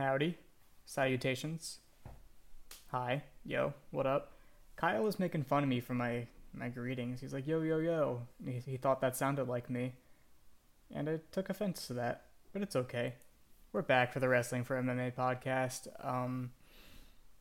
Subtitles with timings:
[0.00, 0.38] Howdy.
[0.86, 1.80] Salutations.
[2.90, 3.22] Hi.
[3.44, 3.74] Yo.
[3.90, 4.32] What up?
[4.76, 7.20] Kyle was making fun of me for my, my greetings.
[7.20, 8.22] He's like, yo, yo, yo.
[8.42, 9.92] He, he thought that sounded like me.
[10.90, 12.22] And I took offense to that.
[12.54, 13.16] But it's okay.
[13.74, 15.88] We're back for the Wrestling for MMA podcast.
[16.02, 16.52] Um,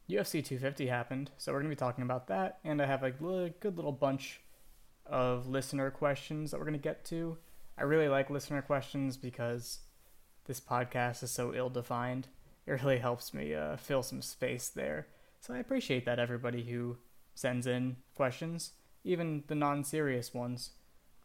[0.10, 2.60] UFC 250 happened, so we're going to be talking about that.
[2.66, 4.42] And I have a good little bunch
[5.06, 7.38] of listener questions that we're going to get to.
[7.78, 9.80] I really like listener questions because
[10.44, 12.28] this podcast is so ill defined.
[12.70, 15.08] It really helps me uh, fill some space there.
[15.40, 16.98] So I appreciate that everybody who
[17.34, 20.72] sends in questions, even the non-serious ones.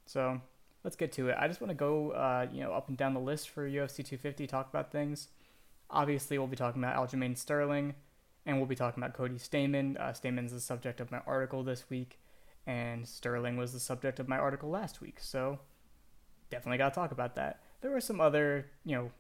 [0.07, 0.41] So
[0.85, 1.37] let's get to it.
[1.39, 3.97] I just want to go, uh, you know, up and down the list for UFC
[3.97, 5.29] 250, talk about things.
[5.91, 7.95] Obviously, we'll be talking about Aljamain Sterling,
[8.47, 10.01] and we'll be talking about Cody Stamann.
[10.01, 12.19] Uh, Stamann's the subject of my article this week,
[12.67, 15.19] and Sterling was the subject of my article last week.
[15.21, 15.59] So
[16.49, 19.11] definitely got to talk about that there were some other, you know,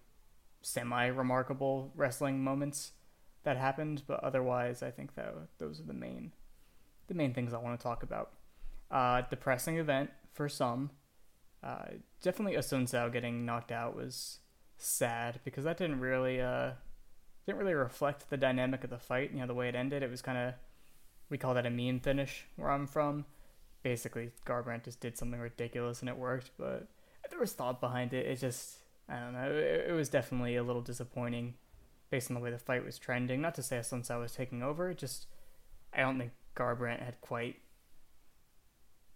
[0.64, 2.92] semi remarkable wrestling moments
[3.44, 6.32] that happened, but otherwise, I think that those are the main,
[7.06, 8.32] the main things I want to talk about.
[8.90, 10.90] Uh, depressing event for some.
[11.62, 11.84] Uh,
[12.22, 14.38] definitely Assunção getting knocked out was
[14.76, 16.72] sad because that didn't really, uh,
[17.46, 19.30] didn't really reflect the dynamic of the fight.
[19.32, 20.54] You know, the way it ended, it was kind of,
[21.28, 23.26] we call that a mean finish where I'm from.
[23.82, 26.88] Basically, Garbrandt just did something ridiculous and it worked, but
[27.28, 28.26] there was thought behind it.
[28.26, 29.50] It just I don't know.
[29.50, 31.54] It, it, was definitely a little disappointing
[32.10, 33.40] based on the way the fight was trending.
[33.40, 34.94] Not to say Assunção was taking over.
[34.94, 35.26] Just
[35.92, 37.56] I don't think Garbrandt had quite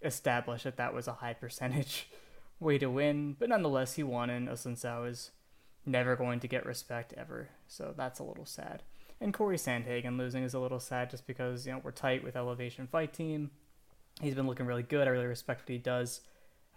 [0.02, 2.08] established that that was a high percentage
[2.60, 3.36] way to win.
[3.38, 5.30] But nonetheless, he won, and Assunção is
[5.86, 7.48] never going to get respect ever.
[7.66, 8.82] So that's a little sad.
[9.20, 12.36] And Corey Sandhagen losing is a little sad just because you know we're tight with
[12.36, 13.50] Elevation Fight Team.
[14.20, 15.08] He's been looking really good.
[15.08, 16.20] I really respect what he does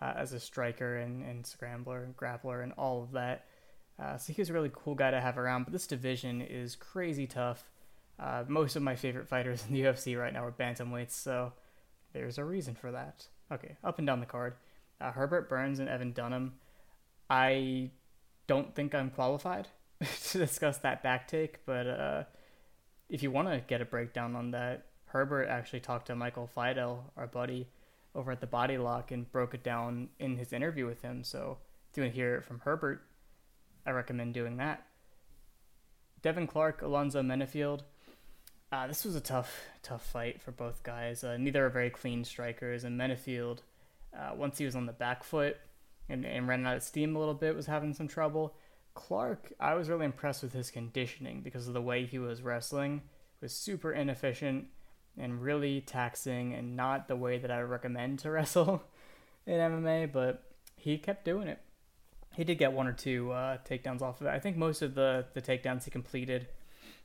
[0.02, 3.46] uh, as a striker and, and scrambler and grappler and all of that.
[4.02, 5.64] Uh, so he was a really cool guy to have around.
[5.64, 7.70] But this division is crazy tough.
[8.20, 11.54] Uh, most of my favorite fighters in the UFC right now are bantamweights, so
[12.14, 13.28] there's a reason for that.
[13.52, 14.56] Okay, up and down the card.
[15.00, 16.54] Uh, Herbert Burns and Evan Dunham.
[17.30, 17.92] I
[18.48, 19.68] don't think I'm qualified
[20.30, 22.24] to discuss that back take, but uh,
[23.10, 27.12] if you want to get a breakdown on that, Herbert actually talked to Michael Fidel,
[27.18, 27.68] our buddy,
[28.14, 31.24] over at the Body Lock and broke it down in his interview with him.
[31.24, 31.58] So
[31.90, 33.02] if you want to hear it from Herbert,
[33.86, 34.86] I recommend doing that.
[36.22, 37.82] Devin Clark, Alonzo Menifield.
[38.72, 41.24] Uh, this was a tough, tough fight for both guys.
[41.24, 43.60] Uh, neither are very clean strikers, and Menifield,
[44.18, 45.58] uh, once he was on the back foot
[46.08, 48.56] and, and ran out of steam a little bit, was having some trouble.
[48.94, 53.02] Clark, I was really impressed with his conditioning because of the way he was wrestling.
[53.42, 54.68] It was super inefficient
[55.22, 58.84] and really taxing and not the way that I would recommend to wrestle
[59.46, 60.44] in MMA, but
[60.76, 61.60] he kept doing it.
[62.36, 64.32] He did get one or two uh, takedowns off of it.
[64.32, 66.48] I think most of the, the takedowns he completed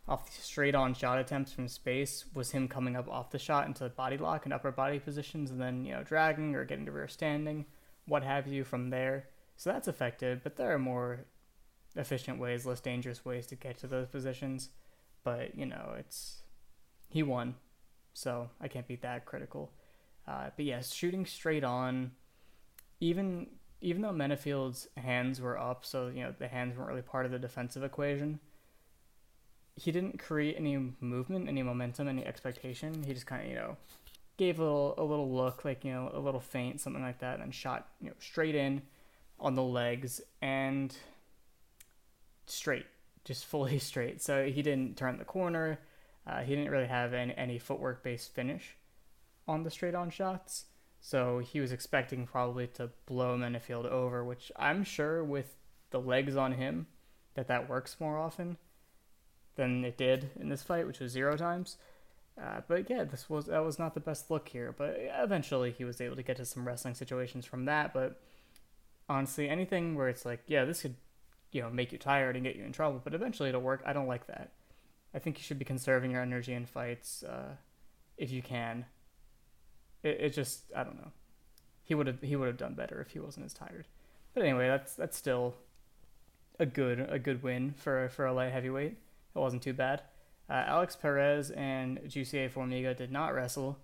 [0.09, 3.67] off the straight on shot attempts from space was him coming up off the shot
[3.67, 6.93] into body lock and upper body positions and then, you know, dragging or getting to
[6.93, 7.67] rear standing,
[8.07, 9.27] what have you from there.
[9.57, 11.25] So that's effective, but there are more
[11.97, 14.69] efficient ways, less dangerous ways to get to those positions.
[15.25, 16.43] But, you know, it's.
[17.09, 17.55] He won
[18.17, 19.71] so I can't be that critical.
[20.27, 22.13] Uh, but yes, shooting straight on,
[22.99, 23.49] even
[23.83, 27.33] even though Menifield's hands were up, so you know the hands weren't really part of
[27.33, 28.41] the defensive equation.
[29.77, 33.05] He didn't create any movement, any momentum, any expectation.
[33.05, 33.77] He just kind of you know
[34.39, 37.41] gave a little a little look, like you know a little feint, something like that,
[37.41, 38.81] and shot you know straight in
[39.39, 40.97] on the legs and
[42.47, 42.87] straight,
[43.27, 44.23] just fully straight.
[44.23, 45.79] So he didn't turn the corner
[46.27, 48.77] uh, he didn't really have any, any footwork based finish
[49.47, 50.67] on the straight on shots.
[51.01, 55.57] So he was expecting probably to blow Menifield over, which I'm sure with
[55.91, 56.89] the legs on him
[57.35, 58.57] that that works more often
[59.55, 61.77] than it did in this fight, which was zero times.
[62.41, 64.75] Uh, but yeah, this was that was not the best look here.
[64.77, 67.95] But eventually he was able to get to some wrestling situations from that.
[67.95, 68.21] But
[69.09, 70.97] honestly, anything where it's like, yeah, this could,
[71.53, 73.83] you know, make you tired and get you in trouble, but eventually it'll work.
[73.87, 74.51] I don't like that.
[75.17, 77.57] I think you should be conserving your energy in fights uh,
[78.19, 78.85] if you can.
[80.03, 81.11] It, it just I don't know.
[81.83, 83.87] He would have he would have done better if he wasn't as tired.
[84.35, 85.55] But anyway, that's that's still
[86.59, 88.93] a good a good win for for a light heavyweight.
[88.93, 90.03] It wasn't too bad.
[90.51, 93.79] Uh, Alex Perez and Jussier Formiga did not wrestle,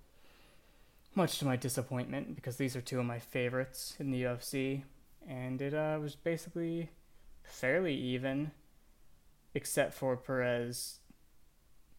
[1.14, 4.84] much to my disappointment because these are two of my favorites in the UFC,
[5.26, 6.90] and it uh, was basically
[7.42, 8.52] fairly even,
[9.54, 11.00] except for Perez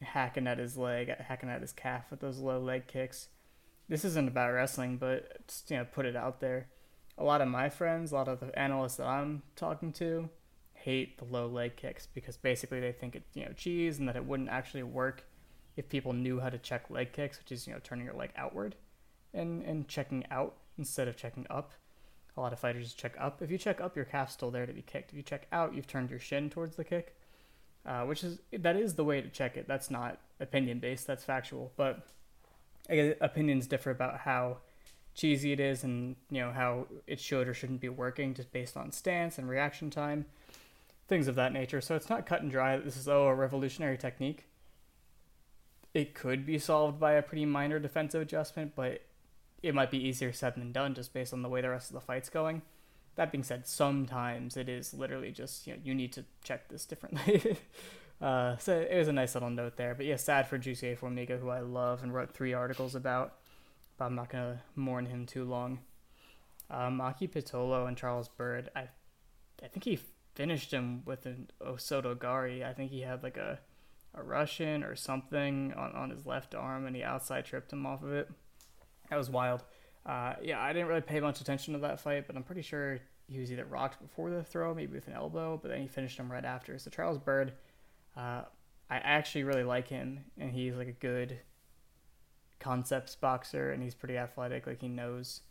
[0.04, 3.28] hacking at his leg, hacking at his calf with those low leg kicks.
[3.90, 6.68] This isn't about wrestling, but just you know, put it out there.
[7.18, 10.30] A lot of my friends, a lot of the analysts that I'm talking to,
[10.74, 14.18] hate the low leg kicks because basically they think it's you know cheese and that
[14.18, 15.24] it wouldn't actually work
[15.78, 18.32] if people knew how to check leg kicks, which is you know turning your leg
[18.36, 18.76] outward
[19.34, 21.72] and and checking out instead of checking up.
[22.36, 23.42] A lot of fighters check up.
[23.42, 25.12] If you check up, your calf's still there to be kicked.
[25.12, 27.16] If you check out, you've turned your shin towards the kick,
[27.86, 29.68] uh, which is that is the way to check it.
[29.68, 31.08] That's not opinion based.
[31.08, 31.72] That's factual.
[31.76, 32.08] But
[32.90, 34.58] opinions differ about how
[35.16, 38.76] cheesy it is and you know how it should or shouldn't be working just based
[38.76, 40.26] on stance and reaction time,
[41.08, 41.82] things of that nature.
[41.82, 42.78] So it's not cut and dry.
[42.78, 44.46] This is oh a revolutionary technique.
[45.94, 49.02] It could be solved by a pretty minor defensive adjustment, but
[49.62, 51.94] it might be easier said than done just based on the way the rest of
[51.94, 52.64] the fight's going.
[53.16, 56.86] That being said, sometimes it is literally just you know you need to check this
[56.86, 57.58] differently.
[58.22, 59.94] uh, so it was a nice little note there.
[59.96, 63.36] But yeah, sad for Jussier Formiga, who I love and wrote three articles about.
[63.98, 65.80] But I'm not gonna mourn him too long.
[66.70, 68.88] Um, Maki Pitolo and Charles Byrd, I,
[69.62, 70.00] I think he
[70.34, 72.66] finished him with an Osotogari.
[72.66, 73.60] I think he had like a,
[74.16, 78.04] a Russian or something on, on his left arm, and he outside tripped him off
[78.04, 78.30] of it.
[79.10, 79.64] That was wild.
[80.06, 83.00] Uh, yeah, I didn't really pay much attention to that fight, but I'm pretty sure
[83.28, 86.18] he was either rocked before the throw, maybe with an elbow, but then he finished
[86.20, 86.78] him right after.
[86.78, 87.54] So Charles Byrd,
[88.18, 88.44] uh,
[88.90, 91.40] I actually really like him, and he's like a good
[92.60, 94.68] concepts boxer, and he's pretty athletic.
[94.68, 95.42] Like he knows,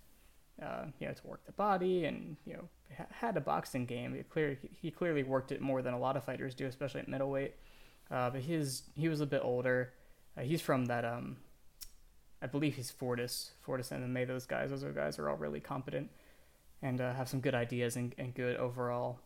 [0.63, 4.15] uh, you know, to work the body, and you know, ha- had a boxing game.
[4.15, 7.09] He clearly he clearly worked it more than a lot of fighters do, especially at
[7.09, 7.55] middleweight.
[8.11, 9.95] Uh, but his he was a bit older.
[10.37, 11.39] Uh, he's from that um
[12.43, 14.27] I believe he's Fortis, Fortis MMA.
[14.27, 16.11] Those guys, those are guys are all really competent
[16.83, 19.21] and uh, have some good ideas and, and good overall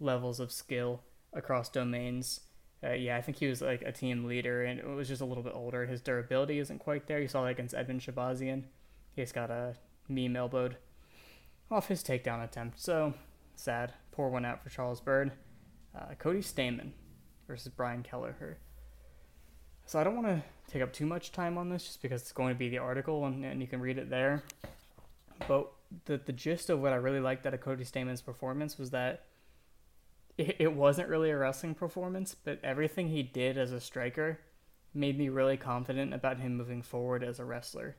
[0.00, 1.00] levels of skill
[1.32, 2.40] across domains.
[2.82, 5.24] Uh, yeah, I think he was like a team leader and it was just a
[5.24, 5.86] little bit older.
[5.86, 7.20] His durability isn't quite there.
[7.20, 8.64] You saw that against Edmen Shahbazyan.
[9.14, 9.74] He's got a
[10.08, 10.76] meme elbowed
[11.70, 12.80] off his takedown attempt.
[12.80, 13.14] So
[13.54, 13.94] sad.
[14.10, 15.32] Poor one out for Charles Byrd.
[15.96, 16.90] Uh, Cody Stamann
[17.46, 18.58] versus Brian Kelleher.
[19.86, 22.32] So I don't want to take up too much time on this just because it's
[22.32, 24.42] going to be the article and, and you can read it there.
[25.46, 25.70] But
[26.06, 29.24] the the gist of what I really liked out of Cody Stamann's performance was that
[30.38, 34.40] it, it wasn't really a wrestling performance, but everything he did as a striker
[34.94, 37.96] made me really confident about him moving forward as a wrestler.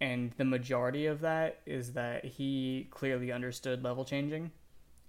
[0.00, 4.50] And the majority of that is that he clearly understood level changing,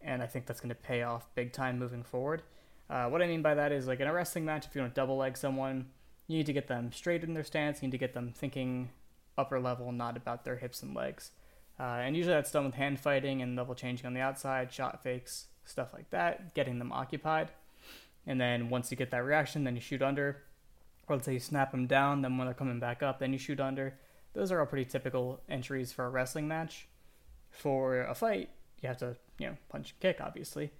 [0.01, 2.41] and I think that's going to pay off big time moving forward.
[2.89, 4.93] Uh, what I mean by that is, like in a wrestling match, if you want
[4.93, 5.85] to double leg someone,
[6.31, 7.81] you need to get them straight in their stance.
[7.81, 8.89] You need to get them thinking
[9.37, 11.31] upper level, not about their hips and legs.
[11.79, 15.03] Uh, and usually that's done with hand fighting and level changing on the outside, shot
[15.03, 17.49] fakes, stuff like that, getting them occupied.
[18.25, 20.43] And then once you get that reaction, then you shoot under.
[21.07, 23.39] Or let's say you snap them down, then when they're coming back up, then you
[23.39, 23.97] shoot under.
[24.33, 26.87] Those are all pretty typical entries for a wrestling match.
[27.49, 28.49] For a fight,
[28.81, 30.71] you have to, you know, punch and kick, obviously.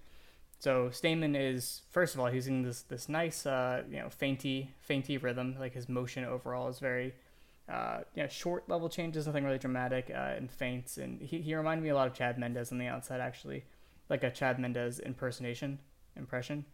[0.62, 4.70] So Stamann is first of all he's using this this nice uh, you know feinty
[4.78, 5.56] feinty rhythm.
[5.58, 7.14] Like his motion overall is very
[7.68, 10.98] uh, you know short level changes, nothing really dramatic, uh, and feints.
[10.98, 13.64] And he he reminded me a lot of Chad Mendes on the outside actually,
[14.08, 15.80] like a Chad Mendes impersonation
[16.14, 16.64] impression.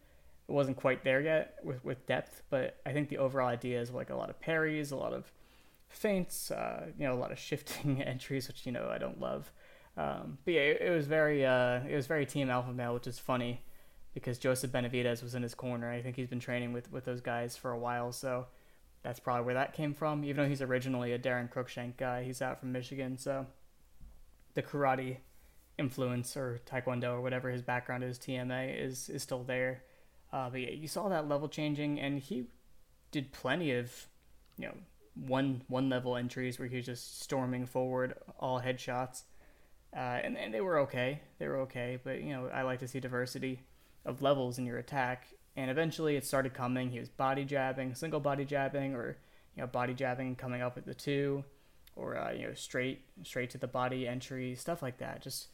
[0.47, 3.89] It wasn't quite there yet with with depth, but I think the overall idea is
[3.89, 5.31] like a lot of parries, a lot of
[5.87, 9.51] feints, uh, you know, a lot of shifting entries, which you know I don't love.
[9.97, 13.07] Um, but yeah, it, it was very uh, it was very team alpha male, which
[13.07, 13.63] is funny
[14.13, 15.91] because Joseph Benavidez was in his corner.
[15.91, 18.47] I think he's been training with, with those guys for a while, so
[19.03, 20.23] that's probably where that came from.
[20.23, 23.45] Even though he's originally a Daron Cruikshank guy, he's out from Michigan, so
[24.55, 25.17] the karate
[25.77, 29.83] influence or taekwondo or whatever his background is, TMA is is still there.
[30.31, 32.45] Uh, but yeah, you saw that level changing, and he
[33.11, 34.07] did plenty of
[34.57, 34.75] you know
[35.15, 39.23] one one level entries where he was just storming forward, all headshots,
[39.95, 41.21] uh, and and they were okay.
[41.37, 43.61] They were okay, but you know I like to see diversity
[44.09, 45.27] of levels in your attack.
[45.55, 46.91] And eventually it started coming.
[46.91, 49.17] He was body jabbing, single body jabbing, or
[49.55, 51.43] you know body jabbing coming up with the two,
[51.95, 55.21] or uh, you know straight straight to the body entry, stuff like that.
[55.21, 55.47] Just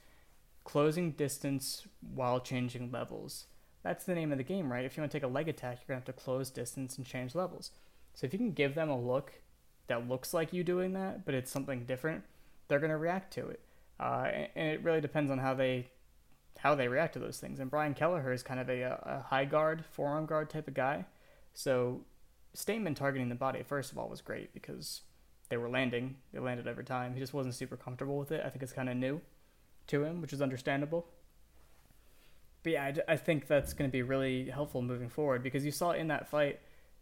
[0.64, 3.46] closing distance while changing levels.
[3.84, 4.84] That's the name of the game, right?
[4.84, 7.06] If you want to take a leg attack, you're gonna have to close distance and
[7.06, 7.72] change levels.
[8.14, 9.34] So if you can give them a look
[9.88, 12.24] that looks like you doing that, but it's something different,
[12.68, 13.62] they're gonna react to it.
[14.00, 15.88] Uh, and it really depends on how they
[16.60, 17.60] how they react to those things.
[17.60, 21.06] And Brian Kelleher is kind of a, a high guard, forearm guard type of guy.
[21.54, 22.02] So
[22.56, 25.02] Stamann targeting the body, first of all, was great because
[25.50, 26.16] they were landing.
[26.34, 27.14] They landed every time.
[27.14, 28.42] He just wasn't super comfortable with it.
[28.46, 29.22] I think it's kind of new
[29.88, 31.06] to him, which is understandable.
[32.64, 35.72] But yeah, I, I think that's going to be really helpful moving forward because you
[35.72, 36.60] saw in that fight,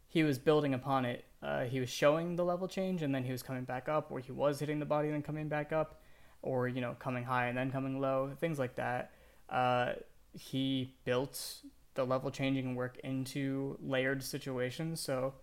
[0.10, 1.24] he was building upon it.
[1.42, 4.20] Uh, he was showing the level change and then he was coming back up, or
[4.20, 6.02] he was hitting the body and then coming back up,
[6.42, 9.13] or, you know, coming high and then coming low, things like that
[9.50, 9.94] uh,
[10.38, 11.58] he built
[11.96, 15.00] the level changing work into layered situations.
[15.00, 15.34] So,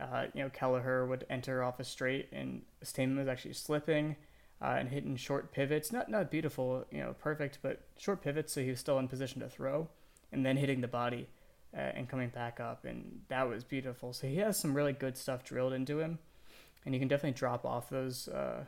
[0.00, 4.16] uh, you know, Kelleher would enter off a straight, and Stamann was actually slipping
[4.62, 5.92] uh, and hitting short pivots.
[5.92, 9.40] Not not beautiful, you know, perfect, but short pivots, so he was still in position
[9.40, 9.88] to throw,
[10.32, 11.28] and then hitting the body
[11.76, 14.12] uh, and coming back up, and that was beautiful.
[14.12, 16.18] So he has some really good stuff drilled into him,
[16.84, 18.64] and you can definitely drop off those uh,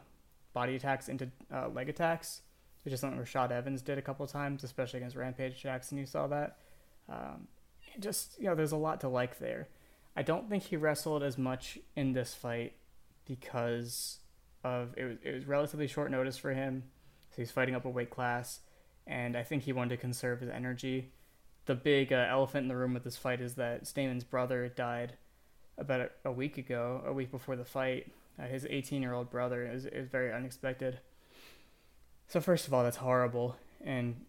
[0.53, 2.43] body attacks into uh, leg attacks,
[2.83, 5.99] which is something Rashad Evans did a couple times, especially against Rampage Jackson.
[5.99, 6.59] You saw that.
[7.09, 7.49] Um,
[8.01, 9.69] just you know, there's a lot to like there.
[10.17, 12.75] I don't think he wrestled as much in this fight
[13.27, 14.19] because
[14.65, 16.85] of it was it was relatively short notice for him.
[17.31, 18.61] So he's fighting up a weight class,
[19.07, 21.13] and I think he wanted to conserve his energy
[21.67, 25.15] the big uh, elephant in the room with this fight is that Stamann's brother died
[25.79, 28.11] about a, a week ago, a week before the fight.
[28.39, 31.01] Uh, his 18 year old brother is is very unexpected.
[32.29, 34.25] So first of all, that's horrible, and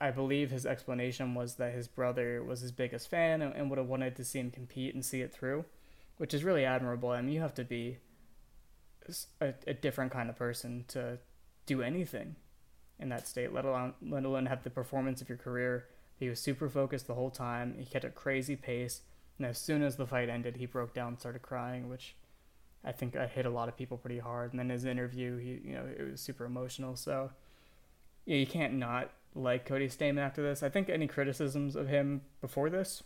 [0.00, 3.86] I believe his explanation was that his brother was his biggest fan and, would have
[3.86, 5.66] wanted to see him compete and see it through,
[6.16, 7.10] which is really admirable.
[7.10, 7.98] I mean, you have to be
[9.40, 11.18] a, a different kind of person to
[11.66, 12.36] do anything
[12.98, 15.84] in that state, let alone let alone have the performance of your career
[16.18, 17.76] he was super focused the whole time.
[17.78, 19.02] He kept a crazy pace.
[19.38, 22.16] And as soon as the fight ended, he broke down and started crying, which
[22.84, 24.52] I think I hit a lot of people pretty hard.
[24.52, 26.96] And then his interview, he you know, it was super emotional.
[26.96, 27.30] So
[28.24, 30.62] yeah, you can't not like Cody Stamann after this.
[30.62, 33.02] I think any criticisms of him before this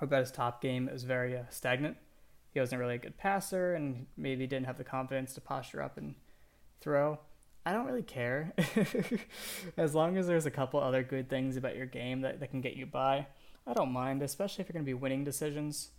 [0.00, 1.96] about his top game is very uh, stagnant.
[2.52, 5.98] He wasn't really a good passer and maybe didn't have the confidence to posture up
[5.98, 6.14] and
[6.80, 7.18] throw.
[7.64, 8.54] I don't really care.
[9.76, 12.60] as long as there's a couple other good things about your game that, that can
[12.60, 13.26] get you by,
[13.66, 15.90] I don't mind, especially if you're going to be winning decisions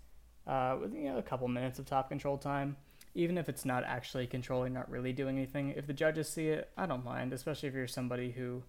[0.47, 2.77] uh, with you know a couple minutes of top control time.
[3.17, 6.69] Even if it's not actually controlling, not really doing anything, if the judges see it,
[6.77, 8.63] I don't mind, especially if you're somebody who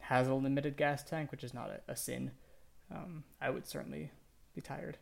[0.00, 2.32] has a limited gas tank, which is not a, a sin.
[2.94, 4.10] Um, I would certainly
[4.54, 4.98] be tired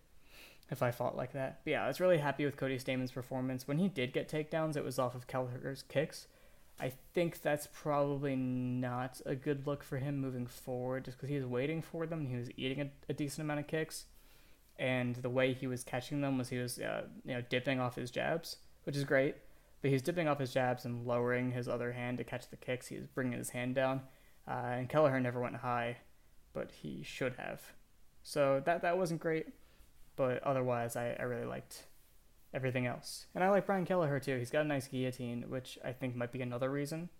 [0.70, 1.60] if I fought like that.
[1.64, 3.66] But yeah, I was really happy with Cody Stamann's performance.
[3.66, 6.26] When he did get takedowns, it was off of Kelleher's kicks
[6.80, 11.36] I think that's probably not a good look for him moving forward, just because he
[11.36, 12.26] was waiting for them.
[12.26, 14.04] He was eating a, a, decent amount of kicks,
[14.78, 17.96] and the way he was catching them was he was uh, you know dipping off
[17.96, 18.58] his jabs,
[18.88, 19.34] which is great.
[19.82, 22.86] But he's dipping off his jabs and lowering his other hand to catch the kicks.
[22.86, 24.00] He was bringing his hand down,
[24.48, 25.98] uh, and Kelleher never went high,
[26.54, 27.60] but he should have.
[28.22, 29.48] So that that wasn't great,
[30.16, 31.84] but otherwise I, I really liked
[32.54, 33.26] everything else.
[33.34, 34.38] And I like Brian Kelleher too.
[34.38, 37.10] He's got a nice guillotine, which I think might be another reason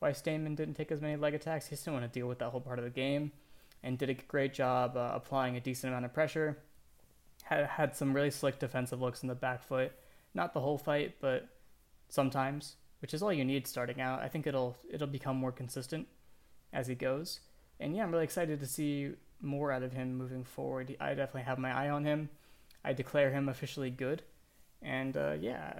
[0.00, 1.68] why Stamann didn't take as many leg attacks.
[1.68, 3.32] He didn't want to deal with that whole part of the game,
[3.82, 6.58] and did a great job uh, applying a decent amount of pressure.
[7.44, 9.92] Had had some really slick defensive looks in the back foot.
[10.34, 11.48] Not the whole fight, but
[12.08, 14.20] sometimes, which is all you need starting out.
[14.20, 16.06] I think it'll it'll become more consistent
[16.72, 17.40] as he goes.
[17.80, 20.96] And yeah, I'm really excited to see more out of him moving forward.
[21.00, 22.28] I definitely have my eye on him.
[22.84, 24.22] I declare him officially good
[24.82, 25.72] and uh, yeah,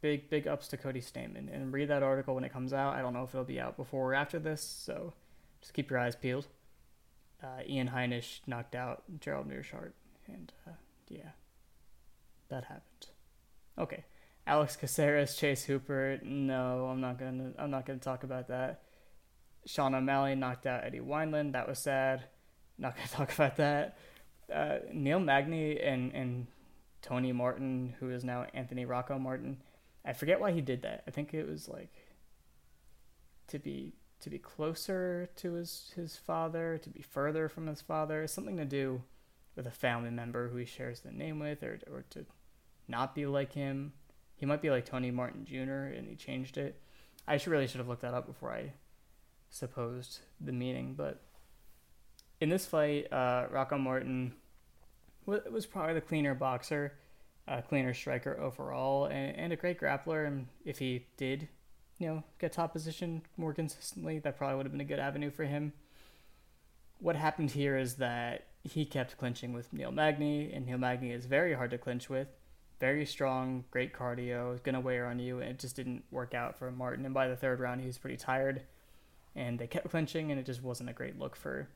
[0.00, 1.52] big big ups to Cody Stamann.
[1.52, 2.94] And read that article when it comes out.
[2.94, 5.14] I don't know if it'll be out before or after this, so
[5.60, 6.46] just keep your eyes peeled.
[7.42, 9.92] Uh, Ian Heinisch knocked out Gerald Meerschaert,
[10.26, 10.72] and uh,
[11.08, 11.30] yeah,
[12.48, 13.06] that happened.
[13.78, 14.04] Okay,
[14.46, 16.18] Alex Caceres, Chase Hooper.
[16.22, 17.52] No, I'm not gonna.
[17.58, 18.82] I'm not gonna talk about that.
[19.64, 21.52] Sean O'Malley knocked out Eddie Wineland.
[21.52, 22.24] That was sad.
[22.78, 23.96] Not gonna talk about that.
[24.52, 26.46] Uh, Neil Magny and and
[27.00, 29.58] Tony Martin, who is now Anthony Rocco Martin.
[30.04, 31.04] I forget why he did that.
[31.06, 31.92] I think it was like
[33.48, 38.26] to be to be closer to his his father, to be further from his father,
[38.26, 39.02] something to do
[39.56, 42.24] with a family member who he shares the name with, or or to
[42.88, 43.92] not be like him.
[44.36, 45.94] He might be like Tony Martin Jr.
[45.96, 46.80] and he changed it.
[47.26, 48.72] I should really should have looked that up before I
[49.50, 51.20] supposed the meaning, but
[52.40, 54.34] in this fight, uh, Rocco Martin
[55.26, 56.94] was probably the cleaner boxer,
[57.46, 60.26] uh, cleaner striker overall, and, and a great grappler.
[60.26, 61.48] And if he did,
[61.98, 65.30] you know, get top position more consistently, that probably would have been a good avenue
[65.30, 65.72] for him.
[66.98, 71.26] What happened here is that he kept clinching with Neil Magny, and Neil Magny is
[71.26, 72.28] very hard to clinch with.
[72.82, 76.58] Very strong, great cardio, is gonna wear on you, and it just didn't work out
[76.58, 77.04] for Martin.
[77.04, 78.62] And by the third round, he was pretty tired,
[79.36, 81.68] and they kept clinching, and it just wasn't a great look for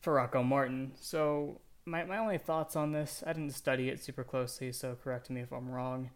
[0.00, 0.92] for Rocco Martin.
[0.98, 5.28] So my, my only thoughts on this, I didn't study it super closely, so correct
[5.28, 6.08] me if I'm wrong.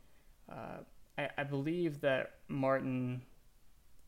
[0.50, 0.78] Uh,
[1.18, 3.21] I, I believe that Martin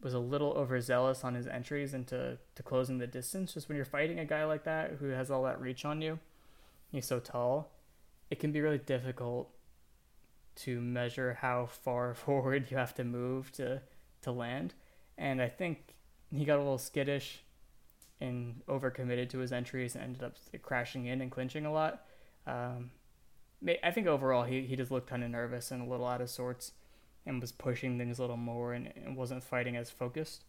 [0.01, 3.53] was a little overzealous on his entries into to closing the distance.
[3.53, 6.21] Just when you're fighting a guy like that who has all that reach on you,
[6.91, 7.71] he's so tall,
[8.31, 9.51] it can be really difficult
[10.59, 13.83] to measure how far forward you have to move to
[14.23, 14.75] to land.
[15.17, 15.95] And I think
[16.31, 17.43] he got a little skittish
[18.21, 22.05] and overcommitted to his entries and ended up crashing in and clinching a lot.
[22.47, 22.91] Um,
[23.83, 26.31] I think overall he, he just looked kind of nervous and a little out of
[26.31, 26.73] sorts
[27.27, 30.45] and was pushing things a little more and, and wasn't fighting as focused,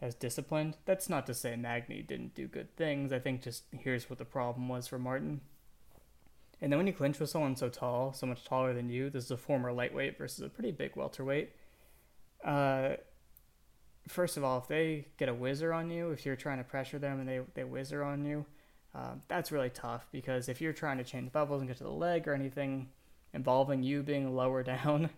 [0.00, 0.76] as disciplined.
[0.84, 3.12] That's not to say Magny didn't do good things.
[3.12, 5.40] I think just here's what the problem was for Martin.
[6.62, 9.24] And then when you clinch with someone so tall, so much taller than you, this
[9.24, 11.50] is a former lightweight versus a pretty big welterweight.
[12.44, 12.90] Uh,
[14.06, 17.00] first of all, if they get a whizzer on you, if you're trying to pressure
[17.00, 18.46] them and they, they whizzer on you,
[18.94, 21.90] uh, that's really tough because if you're trying to change bubbles and get to the
[21.90, 22.88] leg or anything
[23.34, 25.10] involving you being lower down,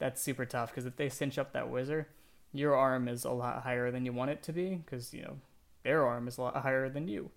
[0.00, 2.08] that's super tough because if they cinch up that whizzer,
[2.52, 5.36] your arm is a lot higher than you want it to be because, you know,
[5.84, 7.30] their arm is a lot higher than you.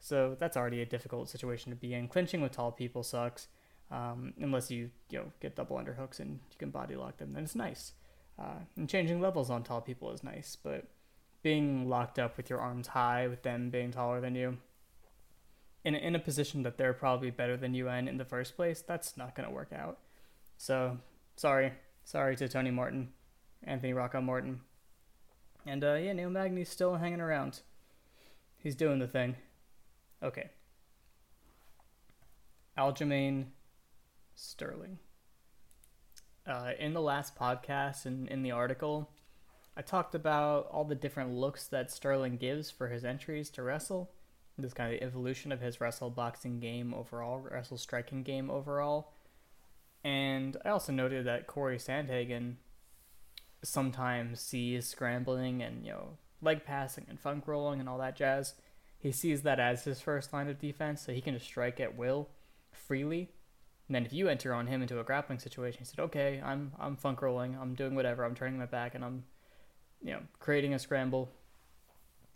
[0.00, 2.08] So that's already a difficult situation to be in.
[2.08, 3.48] Clinching with tall people sucks.
[3.90, 7.42] Um, unless you, you know, get double underhooks and you can body lock them, then
[7.44, 7.92] it's nice.
[8.38, 10.84] Uh, and changing levels on tall people is nice, but
[11.42, 14.58] being locked up with your arms high, with them being taller than you,
[15.84, 18.56] in a, in a position that they're probably better than you in in the first
[18.56, 19.98] place, that's not going to work out.
[20.56, 20.98] So
[21.36, 21.72] sorry,
[22.04, 23.08] sorry to Tony Martin,
[23.64, 24.60] Anthony Rocco Martin,
[25.66, 27.60] and uh, yeah, Neil Magny's still hanging around.
[28.56, 29.36] He's doing the thing.
[30.22, 30.50] Okay.
[32.76, 33.46] Aljamain
[34.34, 34.98] Sterling.
[36.46, 39.10] Uh, in the last podcast and in the article,
[39.76, 44.10] I talked about all the different looks that Sterling gives for his entries to wrestle
[44.58, 49.12] this kind of evolution of his wrestle boxing game overall, wrestle striking game overall.
[50.04, 52.56] And I also noted that Corey Sandhagen
[53.62, 58.54] sometimes sees scrambling and, you know, leg passing and funk rolling and all that jazz.
[59.00, 61.96] He sees that as his first line of defense, so he can just strike at
[61.96, 62.28] will
[62.70, 63.30] freely.
[63.88, 66.72] And then if you enter on him into a grappling situation, he said, Okay, I'm
[66.78, 69.24] I'm funk rolling, I'm doing whatever, I'm turning my back and I'm
[70.02, 71.30] you know, creating a scramble,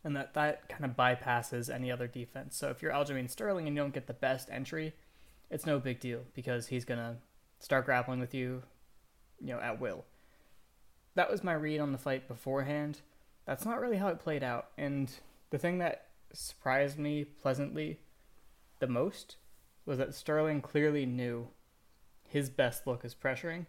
[0.02, 2.56] and that that kind of bypasses any other defense.
[2.56, 4.92] So if you're Aljamain Sterling and you don't get the best entry,
[5.50, 7.16] it's no big deal because he's gonna
[7.58, 8.62] start grappling with you,
[9.40, 10.04] you know, at will.
[11.14, 13.00] That was my read on the fight beforehand.
[13.46, 15.10] That's not really how it played out, and
[15.50, 17.98] the thing that surprised me pleasantly
[18.80, 19.36] the most
[19.86, 21.48] was that Sterling clearly knew
[22.28, 23.66] his best look is pressuring,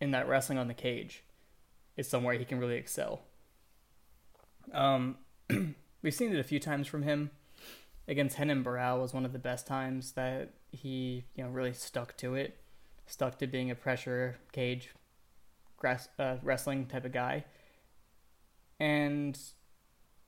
[0.00, 1.24] in that wrestling on the cage
[1.96, 3.22] is somewhere he can really excel.
[4.72, 5.16] Um,
[6.02, 7.30] we've seen it a few times from him.
[8.06, 12.16] Against Renan Barão was one of the best times that he, you know, really stuck
[12.18, 12.58] to it,
[13.06, 14.90] stuck to being a pressure cage,
[15.78, 17.44] grass, uh, wrestling type of guy.
[18.78, 19.38] And,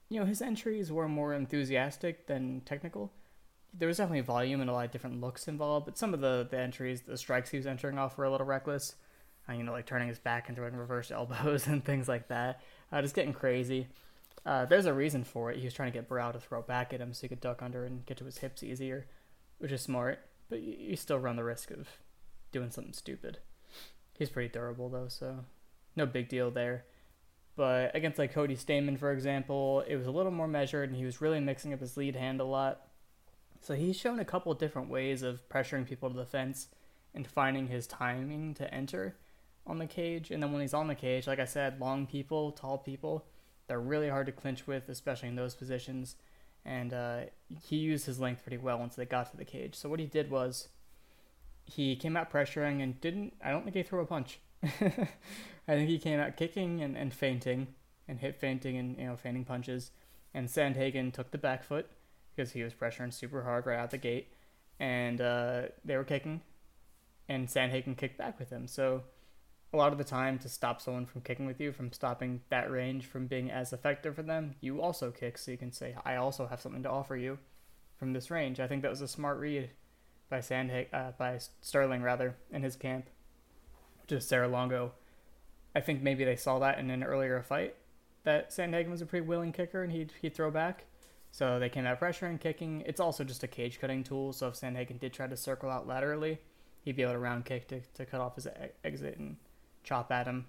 [0.09, 3.13] you know, his entries were more enthusiastic than technical.
[3.75, 6.47] There was definitely volume and a lot of different looks involved, but some of the,
[6.51, 8.95] the entries, the strikes he was entering off were a little reckless.
[9.49, 12.61] Uh, you know, like turning his back and throwing reverse elbows and things like that.
[12.93, 13.89] Uh, just getting crazy.
[14.45, 15.59] Uh, there's a reason for it.
[15.59, 17.63] He was trying to get Barão to throw back at him so he could duck
[17.63, 19.07] under and get to his hips easier,
[19.59, 20.21] which is smart.
[20.49, 21.89] But you still run the risk of
[22.53, 23.39] doing something stupid.
[24.17, 25.45] He's pretty durable though, so
[25.97, 26.85] no big deal there.
[27.57, 31.07] But against like Cody Stamann, for example, it was a little more measured, and he
[31.07, 32.83] was really mixing up his lead hand a lot.
[33.63, 36.69] So he's shown a couple different ways of pressuring people to the fence
[37.15, 39.17] and finding his timing to enter
[39.67, 40.31] on the cage.
[40.31, 43.25] And then when he's on the cage, like I said, long people, tall people,
[43.67, 46.17] they're really hard to clinch with, especially in those positions.
[46.65, 47.21] And uh,
[47.65, 49.75] he used his length pretty well once they got to the cage.
[49.75, 50.69] So what he did was
[51.65, 53.35] he came out pressuring and didn't.
[53.43, 54.39] I don't think he threw a punch.
[55.69, 57.69] I think he came out kicking and, and feinting
[58.09, 59.91] and hit feinting and you know feinting punches.
[60.35, 61.89] And Sandhagen took the back foot
[62.35, 64.33] because he was pressuring super hard right out the gate,
[64.79, 66.43] and uh, they were kicking,
[67.29, 68.69] and Sandhagen kicked back with him.
[68.69, 69.03] So
[69.73, 72.71] a lot of the time to stop someone from kicking with you, from stopping that
[72.71, 76.17] range from being as effective for them, you also kick so you can say, I
[76.17, 77.39] also have something to offer you
[77.99, 78.61] from this range.
[78.61, 79.71] I think that was a smart read
[80.29, 83.07] by Sandhagen, uh, by Sterling rather in his camp,
[84.07, 84.93] just Serra-Longo.
[85.77, 87.75] I think maybe they saw that in an earlier fight
[88.25, 90.87] that Sandhagen was a pretty willing kicker and he'd he'd throw back.
[91.33, 92.83] So they came out pressure and kicking.
[92.87, 94.33] It's also just a cage cutting tool.
[94.33, 96.39] So if Sandhagen did try to circle out laterally,
[96.81, 98.49] he'd be able to round kick to, to cut off his
[98.85, 99.37] exit and
[99.85, 100.47] chop at him.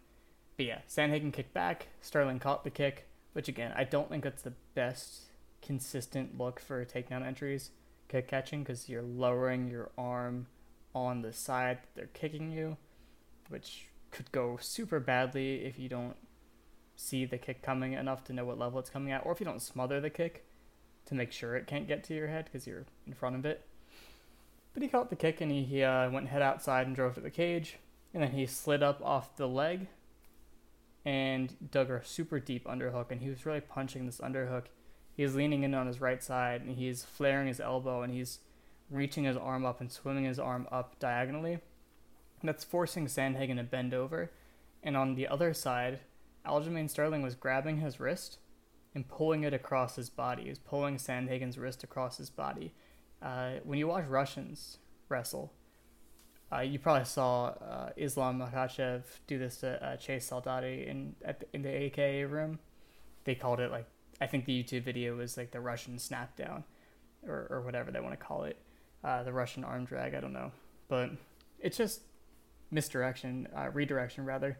[0.55, 1.87] But yeah, Sandhagen kicked back.
[1.99, 5.23] Sterling caught the kick, which again, I don't think that's the best
[5.61, 7.71] consistent look for takedown entries,
[8.07, 10.47] kick catching, because you're lowering your arm
[10.95, 12.77] on the side that they're kicking you,
[13.49, 16.15] which could go super badly if you don't
[16.95, 19.45] see the kick coming enough to know what level it's coming at, or if you
[19.45, 20.45] don't smother the kick
[21.05, 23.65] to make sure it can't get to your head because you're in front of it.
[24.73, 27.21] But he caught the kick and he, he uh, went head outside and drove to
[27.21, 27.77] the cage
[28.13, 29.87] and then he slid up off the leg
[31.05, 34.65] and dug a super deep underhook and he was really punching this underhook
[35.17, 38.37] He's leaning in on his right side and he's flaring his elbow and he's
[38.91, 41.57] reaching his arm up and swimming his arm up diagonally.
[42.43, 44.31] That's forcing Sandhagen to bend over.
[44.83, 45.99] And on the other side,
[46.45, 48.37] Aljamain Sterling was grabbing his wrist
[48.93, 50.43] and pulling it across his body.
[50.43, 52.73] He was pulling Sandhagen's wrist across his body.
[53.21, 54.77] Uh, when you watch Russians
[55.09, 55.51] wrestle,
[56.51, 61.35] uh, you probably saw uh, Islam Makhachev do this to uh, Chase Soldati in the,
[61.53, 62.59] in the AKA room.
[63.25, 63.85] They called it like
[64.21, 66.63] I think the YouTube video was like the Russian snapdown,
[67.27, 68.57] or or whatever they want to call it,
[69.03, 70.15] uh, the Russian arm drag.
[70.15, 70.51] I don't know,
[70.87, 71.11] but
[71.59, 72.01] it's just
[72.71, 74.57] misdirection, uh, redirection rather.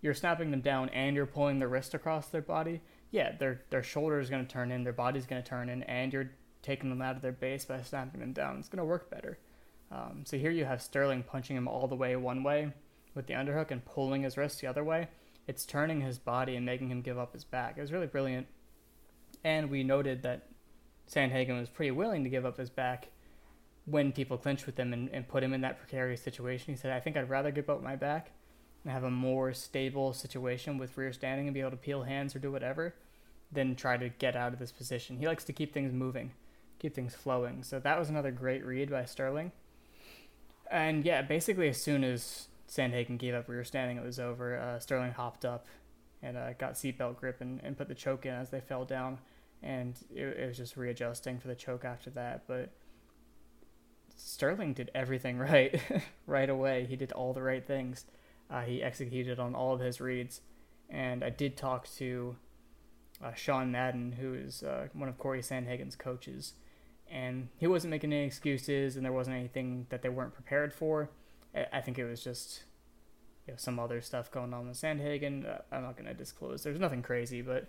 [0.00, 2.80] You're snapping them down and you're pulling the wrist across their body.
[3.10, 5.82] Yeah, their their shoulder is going to turn in, their body's going to turn in,
[5.84, 6.30] and you're
[6.62, 8.58] taking them out of their base by snapping them down.
[8.58, 9.38] It's going to work better.
[9.90, 12.72] Um, so here you have Sterling punching him all the way one way
[13.14, 15.08] with the underhook and pulling his wrist the other way.
[15.46, 17.76] It's turning his body and making him give up his back.
[17.76, 18.46] It was really brilliant.
[19.44, 20.48] And we noted that
[21.10, 23.08] Sandhagen was pretty willing to give up his back
[23.84, 26.72] when people clinch with him and, and put him in that precarious situation.
[26.72, 28.30] He said, I think I'd rather give up my back
[28.84, 32.34] and have a more stable situation with rear standing and be able to peel hands
[32.34, 32.94] or do whatever
[33.50, 35.18] than try to get out of this position.
[35.18, 36.32] He likes to keep things moving,
[36.78, 37.62] keep things flowing.
[37.62, 39.52] So that was another great read by Sterling.
[40.70, 44.58] And yeah, basically as soon as Sandhagen gave up rear standing, it was over.
[44.58, 45.66] Uh, Sterling hopped up
[46.22, 49.18] and uh, got seatbelt grip and, and put the choke in as they fell down.
[49.62, 52.44] And it, it was just readjusting for the choke after that.
[52.46, 52.70] But
[54.24, 55.80] Sterling did everything right
[56.26, 56.86] right away.
[56.88, 58.04] He did all the right things.
[58.50, 60.40] Uh, he executed on all of his reads.
[60.90, 62.36] And I did talk to
[63.22, 66.52] uh, Sean Madden, who is uh, one of Corey Sandhagen's coaches,
[67.10, 71.08] and he wasn't making any excuses, and there wasn't anything that they weren't prepared for.
[71.72, 72.64] I think it was just
[73.46, 75.48] you know, some other stuff going on with Sandhagen.
[75.48, 76.62] Uh, I'm not going to disclose.
[76.62, 77.68] There's nothing crazy, but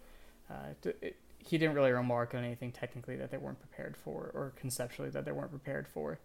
[0.50, 4.54] uh, it, he didn't really remark on anything technically that they weren't prepared for, or
[4.56, 6.20] conceptually that they weren't prepared for.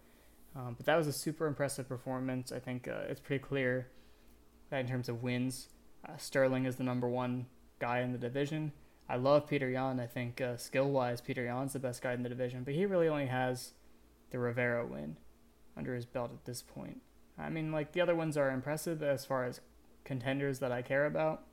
[0.55, 2.51] Um, but that was a super impressive performance.
[2.51, 3.87] I think uh, it's pretty clear
[4.69, 5.69] that in terms of wins,
[6.07, 7.45] uh, Sterling is the number one
[7.79, 8.71] guy in the division.
[9.07, 9.99] I love Peter Yan.
[9.99, 12.85] I think uh, skill wise, Peter Yan's the best guy in the division, but he
[12.85, 13.73] really only has
[14.31, 15.17] the Rivera win
[15.75, 17.01] under his belt at this point.
[17.37, 19.61] I mean, like the other ones are impressive as far as
[20.03, 21.43] contenders that I care about.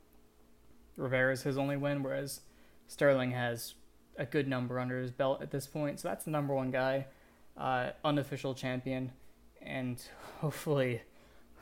[0.97, 2.41] Rivera's his only win, whereas
[2.87, 3.75] Sterling has
[4.17, 5.99] a good number under his belt at this point.
[5.99, 7.05] So that's the number one guy,
[7.57, 9.11] uh, unofficial champion,
[9.61, 10.01] and
[10.39, 11.01] hopefully,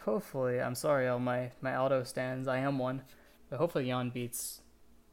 [0.03, 2.47] hopefully, I'm sorry, all my my Aldo stands.
[2.47, 3.03] I am one,
[3.49, 4.61] but hopefully Yan beats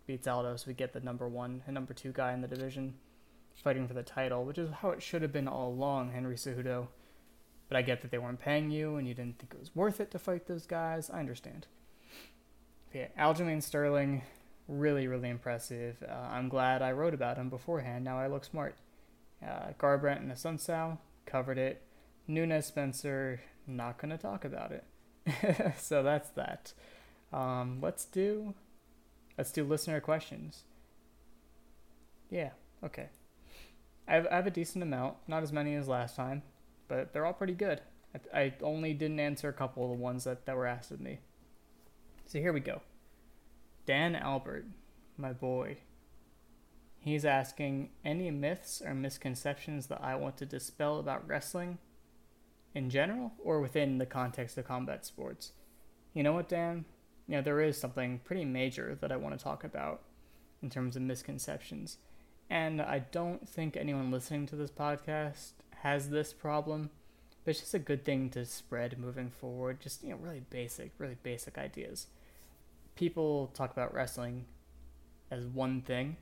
[0.06, 2.94] beats Aldo, so we get the number one and number two guy in the division
[3.62, 6.88] fighting for the title, which is how it should have been all along, Henry Cejudo.
[7.68, 10.00] But I get that they weren't paying you and you didn't think it was worth
[10.00, 11.10] it to fight those guys.
[11.10, 11.66] I understand.
[12.90, 14.22] But yeah, Aljamain Sterling,
[14.68, 16.02] really, really impressive.
[16.06, 18.04] Uh, I'm glad I wrote about him beforehand.
[18.04, 18.74] Now I look smart.
[19.44, 21.82] Uh, Garbrandt and Assunção covered it.
[22.28, 24.84] Nunes Spencer, not going to talk about it.
[25.78, 26.72] so that's that.
[27.32, 28.54] Um, let's do
[29.38, 30.64] Let's do listener questions.
[32.30, 32.50] Yeah,
[32.84, 33.08] okay.
[34.06, 36.42] I have, I have a decent amount, not as many as last time,
[36.88, 37.80] but they're all pretty good.
[38.32, 41.00] I, I only didn't answer a couple of the ones that, that were asked of
[41.00, 41.20] me.
[42.26, 42.82] So here we go.
[43.86, 44.66] Dan Albert,
[45.16, 45.78] my boy.
[47.02, 51.78] He's asking any myths or misconceptions that I want to dispel about wrestling
[52.74, 55.52] in general or within the context of combat sports.
[56.14, 56.84] You know what, Dan?
[57.26, 60.02] you know, there is something pretty major that I want to talk about
[60.62, 61.98] in terms of misconceptions.
[62.50, 66.90] And I don't think anyone listening to this podcast has this problem,
[67.44, 69.80] but it's just a good thing to spread moving forward.
[69.80, 72.08] Just, you know, really basic, really basic ideas.
[72.96, 74.44] People talk about wrestling
[75.30, 76.16] as one thing.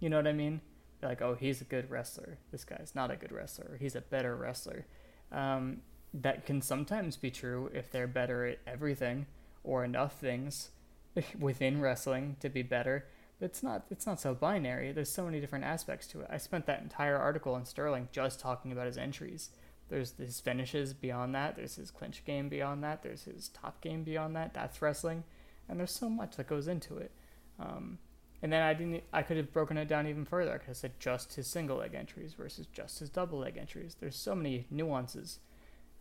[0.00, 0.60] You know what I mean?
[1.02, 2.38] Like, oh, he's a good wrestler.
[2.50, 3.76] This guy's not a good wrestler.
[3.80, 4.86] He's a better wrestler.
[5.32, 5.78] Um,
[6.14, 9.26] that can sometimes be true if they're better at everything
[9.62, 10.70] or enough things
[11.38, 13.06] within wrestling to be better.
[13.38, 14.92] But it's not it's not so binary.
[14.92, 16.28] There's so many different aspects to it.
[16.30, 19.50] I spent that entire article on Sterling just talking about his entries.
[19.88, 21.54] There's his finishes beyond that.
[21.56, 23.02] There's his clinch game beyond that.
[23.02, 24.54] There's his top game beyond that.
[24.54, 25.24] That's wrestling,
[25.68, 27.12] and there's so much that goes into it.
[27.60, 27.98] Um,
[28.46, 29.02] and then I didn't.
[29.12, 30.52] I could have broken it down even further.
[30.52, 33.96] I could have said just his single leg entries versus just his double leg entries.
[33.98, 35.40] There's so many nuances.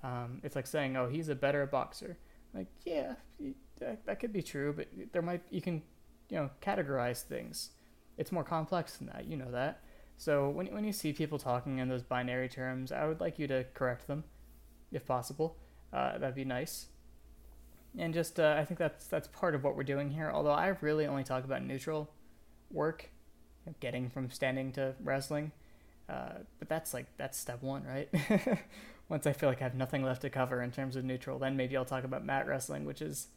[0.03, 2.19] Um, it's like saying, "Oh, he's a better boxer."
[2.53, 3.15] Like, yeah,
[3.79, 5.81] that, that could be true, but there might you can,
[6.29, 7.71] you know, categorize things.
[8.15, 9.25] It's more complex than that.
[9.25, 9.81] You know that.
[10.15, 13.47] So when when you see people talking in those binary terms, I would like you
[13.47, 14.23] to correct them,
[14.91, 15.57] if possible.
[15.91, 16.89] Uh, that'd be nice.
[17.97, 20.29] And just uh, I think that's that's part of what we're doing here.
[20.31, 22.11] Although I really only talk about neutral
[22.75, 23.09] work
[23.79, 25.51] getting from standing to wrestling.
[26.07, 28.09] Uh, but that's like that's step one, right?
[29.09, 31.57] Once I feel like I have nothing left to cover in terms of neutral, then
[31.57, 33.27] maybe I'll talk about mat wrestling, which is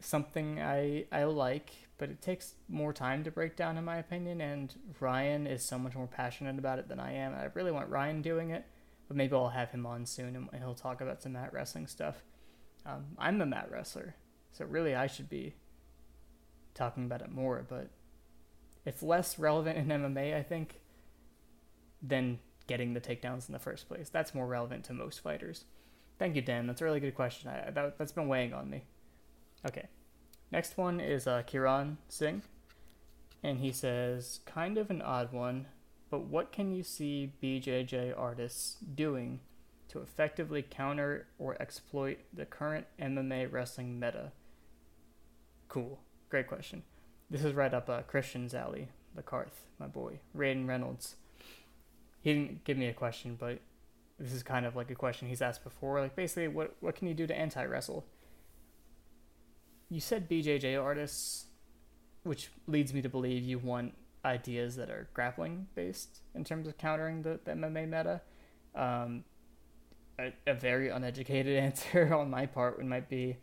[0.00, 4.40] something I I like, but it takes more time to break down in my opinion.
[4.40, 7.34] And Ryan is so much more passionate about it than I am.
[7.34, 8.64] I really want Ryan doing it,
[9.08, 12.22] but maybe I'll have him on soon and he'll talk about some mat wrestling stuff.
[12.86, 14.14] Um, I'm a mat wrestler,
[14.52, 15.54] so really I should be
[16.74, 17.88] talking about it more, but
[18.84, 20.80] it's less relevant in MMA, I think,
[22.02, 24.08] than getting the takedowns in the first place.
[24.08, 25.64] That's more relevant to most fighters.
[26.18, 26.66] Thank you, Dan.
[26.66, 27.50] That's a really good question.
[27.50, 28.84] I, that, has been weighing on me.
[29.66, 29.88] Okay.
[30.52, 32.42] Next one is uh, Kiran Singh.
[33.42, 35.66] And he says, kind of an odd one,
[36.10, 39.40] but what can you see BJJ artists doing
[39.88, 44.32] to effectively counter or exploit the current MMA wrestling meta?
[45.68, 46.00] Cool.
[46.30, 46.84] Great question.
[47.30, 51.16] This is right up uh, Christian's alley, the Carth, my boy, Raiden Reynolds.
[52.20, 53.60] He didn't give me a question, but
[54.18, 56.00] this is kind of like a question he's asked before.
[56.00, 58.04] Like, basically, what, what can you do to anti wrestle?
[59.90, 61.46] You said BJJ artists,
[62.22, 66.78] which leads me to believe you want ideas that are grappling based in terms of
[66.78, 68.20] countering the, the MMA meta.
[68.74, 69.24] Um,
[70.18, 73.36] a, a, very uneducated answer on my part would might be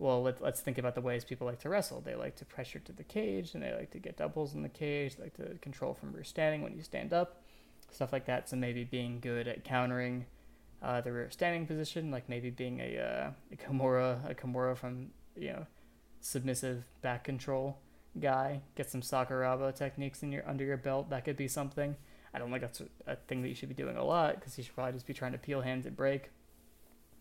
[0.00, 2.00] well, let, us think about the ways people like to wrestle.
[2.00, 4.68] They like to pressure to the cage, and they like to get doubles in the
[4.70, 5.16] cage.
[5.16, 7.42] They like to control from rear standing when you stand up,
[7.90, 8.48] stuff like that.
[8.48, 10.24] So maybe being good at countering
[10.82, 15.10] uh, the rear standing position, like maybe being a, uh, a Kimura, a Kimura from
[15.36, 15.66] you know
[16.22, 17.76] submissive back control
[18.18, 18.62] guy.
[18.76, 21.10] Get some Sakuraba techniques in your under your belt.
[21.10, 21.94] That could be something.
[22.32, 24.64] I don't think that's a, thing that you should be doing a lot because you
[24.64, 26.30] should probably just be trying to peel hands and break.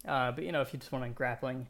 [0.08, 1.68] Uh, but you know, if you just want to grappling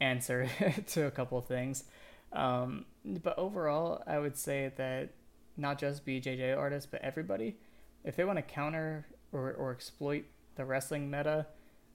[0.00, 0.48] answer
[0.88, 1.84] to a couple things.
[2.32, 5.10] Um, but overall, I would say that
[5.56, 7.56] not just BJJ artists, but everybody,
[8.04, 10.24] if they want to counter or, or exploit
[10.56, 11.46] the wrestling meta,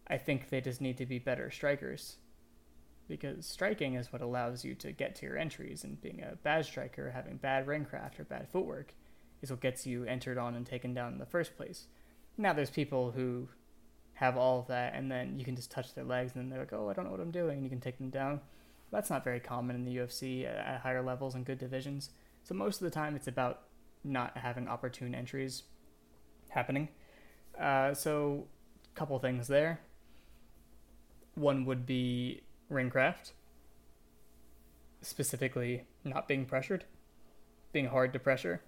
[0.07, 2.17] I think they just need to be better strikers.
[3.07, 6.65] Because striking is what allows you to get to your entries, and being a bad
[6.65, 8.93] striker, having bad ring craft or bad footwork,
[9.41, 11.87] is what gets you entered on and taken down in the first place.
[12.37, 13.49] Now, there's people who
[14.21, 16.59] have all of that, and then you can just touch their legs, and then they're
[16.59, 18.39] like, "Oh, I don't know what I'm doing," and you can take them down.
[18.91, 22.11] That's not very common in the UFC at higher levels and good divisions.
[22.43, 23.63] So most of the time, it's about
[24.03, 25.63] not having opportune entries
[26.49, 26.89] happening.
[27.59, 28.45] Uh, so,
[28.93, 29.81] a couple things there.
[31.33, 33.31] One would be ringcraft,
[35.01, 36.85] specifically not being pressured,
[37.71, 38.61] being hard to pressure.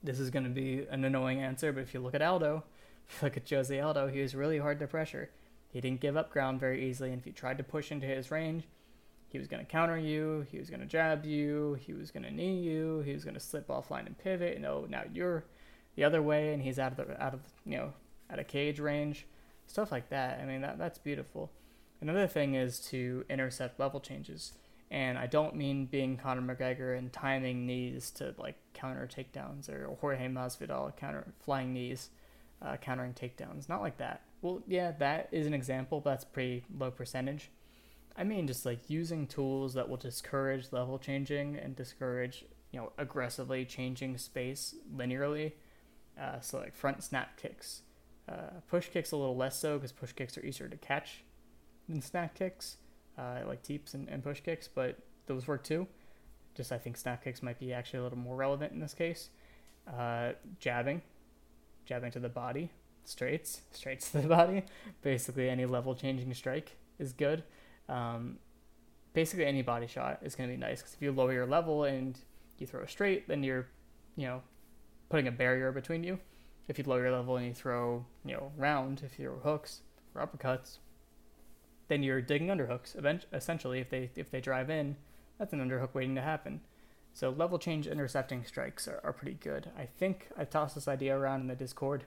[0.00, 2.62] This is going to be an annoying answer, but if you look at Aldo,
[3.22, 5.30] look at Jose Aldo, he was really hard to pressure.
[5.68, 8.30] He didn't give up ground very easily, and if you tried to push into his
[8.30, 8.64] range,
[9.28, 12.22] he was going to counter you, he was going to jab you, he was going
[12.22, 15.44] to knee you, he was going to slip offline and pivot, and oh, now you're
[15.96, 17.92] the other way, and he's out of the, out of you know
[18.30, 19.26] at a cage range,
[19.66, 20.38] stuff like that.
[20.40, 21.50] I mean, that that's beautiful.
[22.00, 24.52] Another thing is to intercept level changes,
[24.90, 29.88] and I don't mean being Conor McGregor and timing knees to like counter takedowns or
[30.00, 32.10] Jorge Masvidal counter flying knees
[32.62, 33.68] uh, countering takedowns.
[33.68, 34.22] Not like that.
[34.42, 37.50] Well, yeah, that is an example, but that's pretty low percentage.
[38.16, 42.92] I mean, just like using tools that will discourage level changing and discourage, you know,
[42.98, 45.52] aggressively changing space linearly.
[46.20, 47.82] Uh, so, like front snap kicks.
[48.28, 51.24] Uh, push kicks a little less so because push kicks are easier to catch
[51.88, 52.76] than snap kicks,
[53.18, 55.86] uh, like teeps and, and push kicks, but those work too.
[56.54, 59.30] Just I think snap kicks might be actually a little more relevant in this case.
[59.86, 61.02] Uh, jabbing,
[61.84, 62.70] jabbing to the body,
[63.04, 64.64] straights, straights to the body.
[65.02, 67.42] Basically, any level changing strike is good.
[67.88, 68.38] Um,
[69.12, 71.84] basically, any body shot is going to be nice because if you lower your level
[71.84, 72.18] and
[72.58, 73.66] you throw a straight, then you're,
[74.16, 74.42] you know,
[75.08, 76.18] putting a barrier between you.
[76.68, 79.80] If you lower your level and you throw, you know, round, if you throw hooks
[80.14, 80.78] or uppercuts,
[81.88, 82.96] then you're digging underhooks.
[83.32, 84.96] Essentially, if they if they drive in,
[85.38, 86.60] that's an underhook waiting to happen.
[87.14, 89.70] So level change intercepting strikes are, are pretty good.
[89.78, 92.04] I think I've tossed this idea around in the Discord.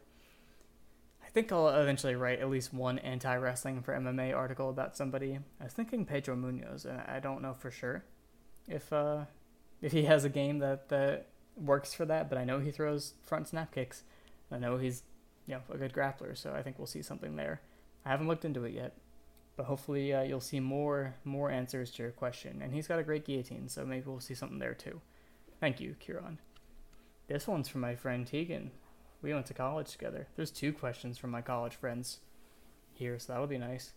[1.26, 5.40] I think I'll eventually write at least one anti-wrestling for MMA article about somebody.
[5.62, 8.04] I was thinking Pedro Munhoz, and I don't know for sure
[8.68, 9.26] if uh,
[9.82, 13.14] if he has a game that, that works for that, but I know he throws
[13.24, 14.04] front snap kicks.
[14.52, 15.04] I know he's
[15.46, 17.62] you know a good grappler, so I think we'll see something there.
[18.06, 18.98] I haven't looked into it yet,
[19.58, 22.62] but hopefully uh, you'll see more more answers to your question.
[22.64, 25.02] And he's got a great guillotine, so maybe we'll see something there too.
[25.60, 26.38] Thank you, Kieran.
[27.28, 28.72] This one's from my friend Tegan.
[29.22, 30.28] We went to college together.
[30.36, 32.20] There's two questions from my college friends
[32.94, 33.94] here, so that'll be nice.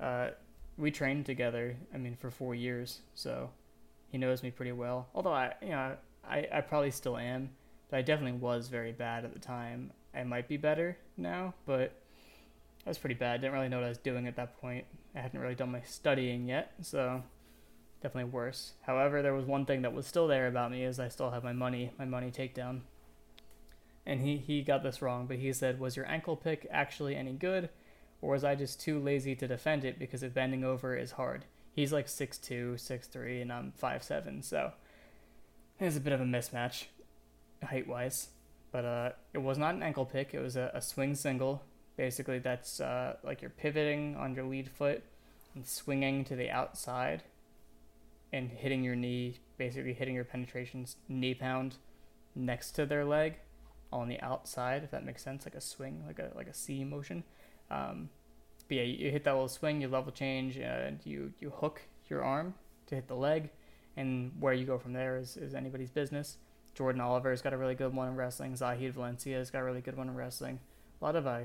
[0.00, 0.30] Uh,
[0.76, 1.76] we trained together.
[1.94, 3.50] I mean, for four years, so
[4.10, 5.08] he knows me pretty well.
[5.14, 5.96] Although I, you know,
[6.28, 7.50] I, I probably still am,
[7.88, 9.92] but I definitely was very bad at the time.
[10.12, 11.92] I might be better now, but
[12.84, 13.40] I was pretty bad.
[13.40, 14.84] Didn't really know what I was doing at that point.
[15.14, 17.22] I hadn't really done my studying yet, so
[18.02, 18.72] definitely worse.
[18.82, 21.44] However, there was one thing that was still there about me is I still have
[21.44, 22.80] my money, my money takedown.
[24.06, 27.32] And he, he got this wrong, but he said, Was your ankle pick actually any
[27.32, 27.70] good?
[28.20, 31.44] Or was I just too lazy to defend it because it bending over is hard?
[31.74, 34.72] He's like 6'2, 6'3, and I'm 5'7, so
[35.80, 36.84] it's a bit of a mismatch
[37.62, 38.28] height wise.
[38.70, 41.62] But uh, it was not an ankle pick, it was a, a swing single.
[41.96, 45.02] Basically, that's uh, like you're pivoting on your lead foot
[45.54, 47.22] and swinging to the outside
[48.32, 51.76] and hitting your knee, basically hitting your penetrations knee pound
[52.34, 53.36] next to their leg
[53.92, 56.84] on the outside, if that makes sense, like a swing, like a like a C
[56.84, 57.22] motion.
[57.70, 58.10] Um,
[58.66, 62.24] but yeah, you hit that little swing, you level change, and you you hook your
[62.24, 62.54] arm
[62.86, 63.50] to hit the leg,
[63.96, 66.38] and where you go from there is, is anybody's business.
[66.74, 68.56] Jordan Oliver's got a really good one in wrestling.
[68.56, 70.58] Zahid Valencia's got a really good one in wrestling.
[71.00, 71.42] A lot of uh,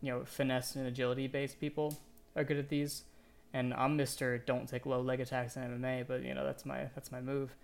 [0.00, 1.98] you know, finesse and agility based people
[2.36, 3.04] are good at these.
[3.52, 6.88] And I'm Mister don't take low leg attacks in MMA, but you know that's my
[6.94, 7.54] that's my move.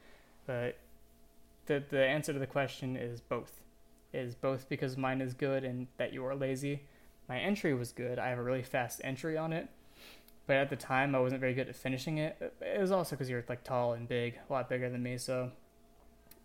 [0.47, 0.79] But
[1.67, 3.61] the the answer to the question is both.
[4.13, 6.85] Is both because mine is good and that you are lazy.
[7.29, 8.19] My entry was good.
[8.19, 9.69] I have a really fast entry on it,
[10.47, 12.55] but at the time I wasn't very good at finishing it.
[12.61, 15.51] It was also because you're like tall and big, a lot bigger than me, so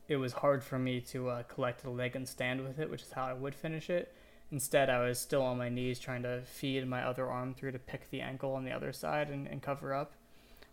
[0.07, 3.03] it was hard for me to uh, collect the leg and stand with it, which
[3.03, 4.11] is how I would finish it.
[4.51, 7.79] Instead, I was still on my knees trying to feed my other arm through to
[7.79, 10.13] pick the ankle on the other side and, and cover up,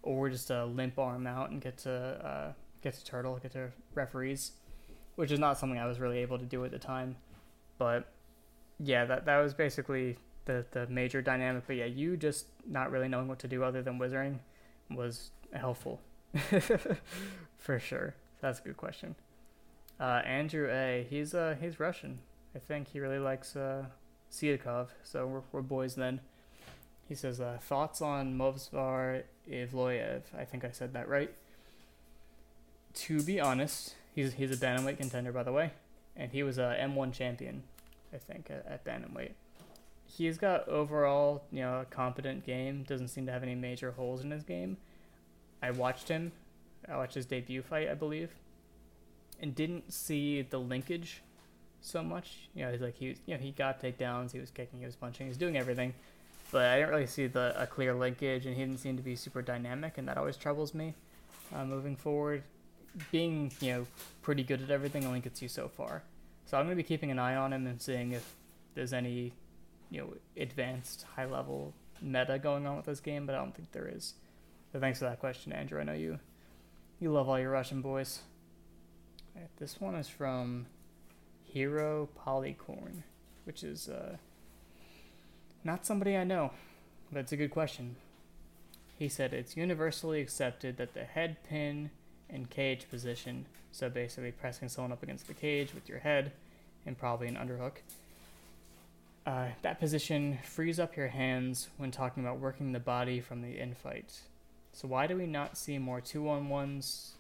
[0.03, 3.69] or just a limp arm out and get to uh, get to turtle, get to
[3.95, 4.53] referees,
[5.17, 7.17] which is not something I was really able to do at the time.
[7.77, 8.11] But
[8.81, 11.65] yeah, that that was basically the the major dynamic.
[11.67, 14.41] But yeah, you just not really knowing what to do other than whizzering
[14.91, 16.01] was helpful
[17.59, 18.15] for sure.
[18.41, 19.17] That's a good question.
[19.99, 21.07] Uh, Andrew A.
[21.09, 22.21] He's uh he's Russian.
[22.57, 23.85] I think he really likes uh,
[24.33, 26.21] Sidakov, so we're, we're boys then.
[27.07, 30.23] He says, uh, thoughts on Movsar Evloev.
[30.37, 31.31] I think I said that right.
[32.95, 35.73] To be honest, he's, he's a bantamweight contender, by the way,
[36.17, 37.63] and he was a M1 champion,
[38.15, 39.33] I think, at, at bantamweight.
[40.07, 42.85] He's got overall, you know, a competent game.
[42.85, 44.79] Doesn't seem to have any major holes in his game.
[45.63, 46.33] I watched him.
[46.89, 48.31] I watched his debut fight, I believe,
[49.43, 51.23] and didn't see the linkage
[51.81, 52.49] so much.
[52.55, 54.87] You know, he's like he was, you know he got takedowns, he was kicking, he
[54.87, 55.95] was punching, he was doing everything,
[56.51, 59.17] but I didn't really see the a clear linkage, and he didn't seem to be
[59.17, 60.95] super dynamic, and that always troubles me.
[61.55, 62.43] Uh, moving forward,
[63.13, 63.87] being you know
[64.23, 66.03] pretty good at everything only gets you so far.
[66.47, 68.35] So I'm gonna be keeping an eye on him and seeing if
[68.75, 69.33] there's any
[69.91, 73.73] you know advanced high level meta going on with this game, but I don't think
[73.73, 74.15] there is.
[74.75, 75.81] Thanks for that question, Andrew.
[75.81, 76.19] I know you
[77.01, 78.21] you love all your Russian boys.
[79.35, 80.67] Right, this one is from
[81.53, 83.03] Hero Polycorn,
[83.45, 84.17] which is uh,
[85.65, 86.53] not somebody I know,
[87.13, 87.97] but it's a good question.
[88.99, 91.91] He said it's universally accepted that the head pin
[92.29, 96.33] and cage position, so basically pressing someone up against the cage with your head
[96.85, 97.79] and probably an underhook,
[99.27, 103.59] uh, that position frees up your hands when talking about working the body from the
[103.59, 104.21] infight.
[104.73, 107.15] So why do we not see more two on ones,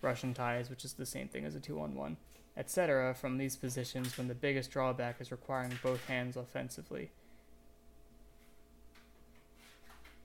[0.00, 2.16] Russian ties, which is the same thing as a two on one?
[2.56, 7.10] Etc., from these positions when the biggest drawback is requiring both hands offensively.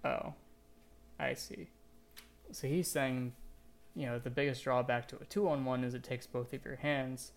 [0.04, 0.34] Oh,
[1.20, 1.68] I see.
[2.52, 3.34] So he's saying,
[3.96, 6.64] you know, the biggest drawback to a two on one is it takes both of
[6.64, 7.32] your hands,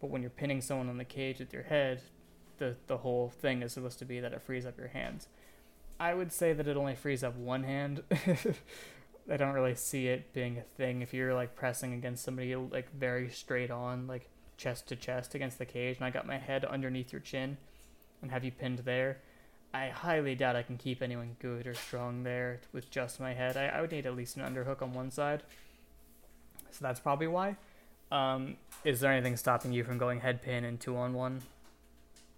[0.00, 2.02] but when you're pinning someone on the cage with your head,
[2.58, 5.28] the, the whole thing is supposed to be that it frees up your hands.
[5.98, 8.02] I would say that it only frees up one hand.
[9.30, 12.92] I don't really see it being a thing if you're like pressing against somebody like
[12.92, 16.64] very straight on, like chest to chest against the cage, and I got my head
[16.64, 17.56] underneath your chin
[18.22, 19.18] and have you pinned there.
[19.74, 23.56] I highly doubt I can keep anyone good or strong there with just my head.
[23.56, 25.42] I, I would need at least an underhook on one side.
[26.70, 27.56] So that's probably why.
[28.10, 31.42] Um, is there anything stopping you from going head pin and two on one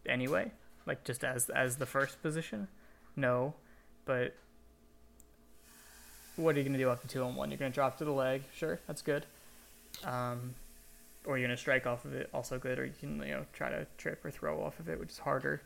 [0.07, 0.51] anyway?
[0.87, 2.69] Like just as as the first position?
[3.15, 3.55] No.
[4.05, 4.35] But
[6.39, 7.51] what are you gonna do after two on one?
[7.51, 9.27] You're gonna drop to the leg, sure, that's good.
[10.05, 10.55] Um,
[11.25, 12.79] or you're gonna strike off of it, also good.
[12.79, 15.19] Or you can you know try to trip or throw off of it, which is
[15.19, 15.63] harder.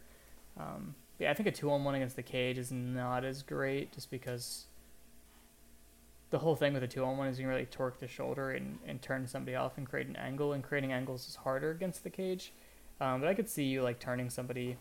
[0.58, 3.92] Um, yeah, I think a two on one against the cage is not as great,
[3.92, 4.66] just because
[6.30, 8.52] the whole thing with a two on one is you can really torque the shoulder
[8.52, 12.02] and, and turn somebody off and create an angle, and creating angles is harder against
[12.02, 12.52] the cage.
[13.00, 14.76] Um, but I could see you like turning somebody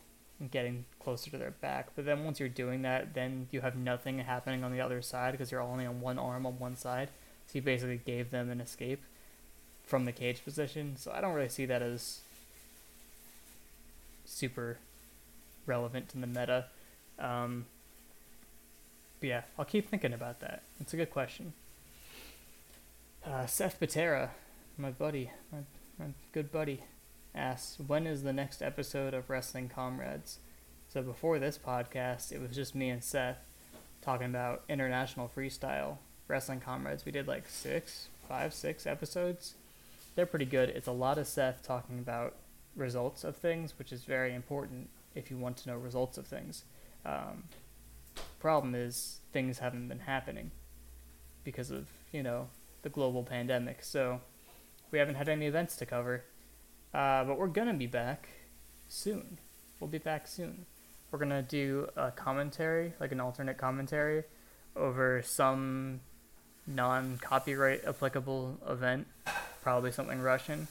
[0.50, 1.90] getting closer to their back.
[1.96, 5.32] But then once you're doing that, then you have nothing happening on the other side
[5.32, 7.10] because you're only on one arm on one side.
[7.48, 9.02] So you basically gave them an escape
[9.86, 12.22] from the cage position, so I don't really see that as
[14.26, 14.78] super
[15.66, 16.66] relevant to the meta.
[17.20, 17.66] Um,
[19.20, 20.64] but yeah, I'll keep thinking about that.
[20.80, 21.54] It's a good question.
[23.26, 24.32] Uh, Seth Patera,
[24.78, 25.60] my buddy, my,
[26.00, 26.82] my good buddy,
[27.34, 30.40] asks, when is the next episode of Wrestling Comrades?
[30.88, 33.40] So before this podcast, it was just me and Seth
[34.02, 37.06] talking about international freestyle wrestling comrades.
[37.06, 39.56] We did like six, five, six episodes.
[40.16, 40.70] They're pretty good.
[40.70, 42.36] It's a lot of Seth talking about
[42.76, 46.64] results of things, which is very important if you want to know results of things.
[47.06, 47.44] Um,
[48.40, 50.52] problem is things haven't been happening
[51.44, 52.48] because of you know
[52.82, 53.84] the global pandemic.
[53.84, 54.22] So
[54.92, 56.24] we haven't had any events to cover,
[56.94, 58.28] uh, but we're gonna be back
[58.88, 59.38] soon.
[59.80, 60.66] We'll be back soon.
[61.10, 64.24] We're gonna do a commentary, like an alternate commentary,
[64.76, 66.02] over some
[66.68, 69.08] non-copyright applicable event,
[69.62, 70.68] probably something Russian,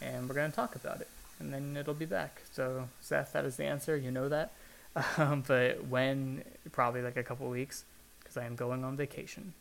[0.00, 1.08] and we're gonna talk about it,
[1.38, 2.42] and then it'll be back.
[2.52, 3.96] So Seth, that is the answer.
[3.96, 4.52] You know that.
[5.16, 7.84] Um, but when probably like a couple weeks,
[8.18, 9.54] because I am going on vacation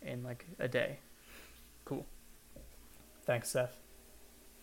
[0.00, 0.98] in like a day.
[1.84, 2.06] Cool.
[3.24, 3.85] Thanks, Seth.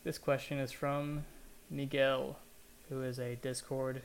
[0.04, 1.24] This question is from
[1.70, 2.38] Miguel,
[2.90, 4.02] who is a Discord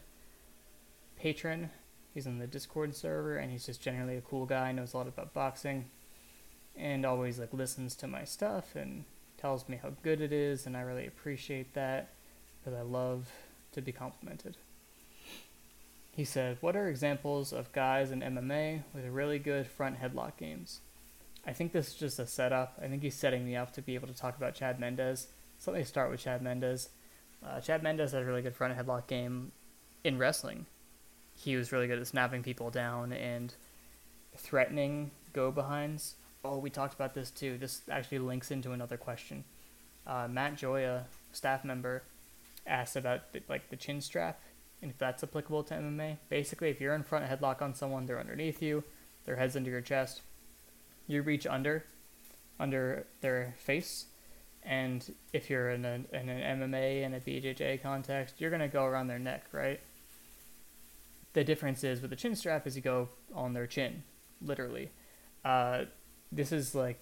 [1.19, 1.71] patron.
[2.15, 4.71] He's in the Discord server, and he's just generally a cool guy.
[4.71, 5.87] Knows a lot about boxing,
[6.77, 9.07] and always like listens to my stuff and
[9.39, 12.11] tells me how good it is, and I really appreciate that
[12.61, 13.33] because I love
[13.73, 14.57] to be complimented.
[16.13, 20.79] He said, What are examples of guys in MMA with really good front headlock games?
[21.45, 22.79] I think this is just a setup.
[22.81, 25.27] I think he's setting me up to be able to talk about Chad Mendes.
[25.59, 26.89] So let me start with Chad Mendes.
[27.45, 29.53] Uh, Chad Mendes had a really good front headlock game
[30.05, 30.67] in wrestling.
[31.35, 33.55] He was really good at snapping people down and
[34.37, 36.15] threatening go behinds.
[36.45, 37.59] Oh, we talked about this too.
[37.59, 39.45] This actually links into another question.
[40.07, 42.03] Uh, Matt Joya, staff member,
[42.67, 44.41] asked about the, like the chin strap
[44.81, 46.19] and if that's applicable to MMA.
[46.29, 48.85] Basically, if you're in front headlock on someone, they're underneath you,
[49.25, 50.23] their head's under your chest.
[51.07, 51.85] You reach under,
[52.61, 54.07] under their face,
[54.69, 58.85] and if you're in, a, in an MMA and a BJJ context, you're gonna go
[58.85, 59.81] around their neck, right?
[61.33, 64.03] The difference is with the chin strap is you go on their chin,
[64.43, 64.91] literally.
[65.43, 65.85] Uh,
[66.31, 67.01] this is like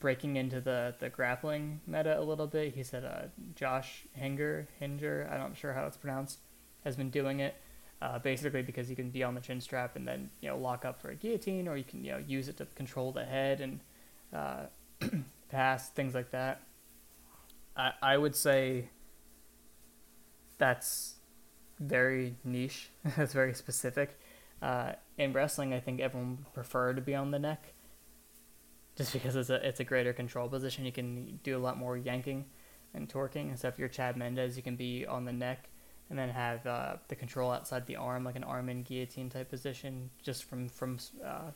[0.00, 2.74] breaking into the, the grappling meta a little bit.
[2.74, 6.40] He said uh, Josh Hinger, Hinger, I'm not sure how it's pronounced
[6.82, 7.54] has been doing it.
[8.02, 10.84] Uh, basically because you can be on the chin strap and then you know lock
[10.84, 13.60] up for a guillotine, or you can you know use it to control the head
[13.60, 13.80] and
[14.34, 14.64] uh,
[15.50, 16.65] pass things like that.
[17.76, 18.90] I I would say
[20.58, 21.16] that's
[21.78, 22.90] very niche.
[23.16, 24.18] that's very specific.
[24.62, 27.74] Uh, in wrestling, I think everyone would prefer to be on the neck,
[28.96, 30.84] just because it's a it's a greater control position.
[30.84, 32.46] You can do a lot more yanking
[32.94, 33.48] and torquing.
[33.50, 35.68] And so if you're Chad Mendes, you can be on the neck
[36.08, 39.50] and then have uh, the control outside the arm, like an arm in guillotine type
[39.50, 41.50] position, just from from uh,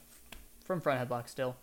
[0.65, 1.57] from front headlock still.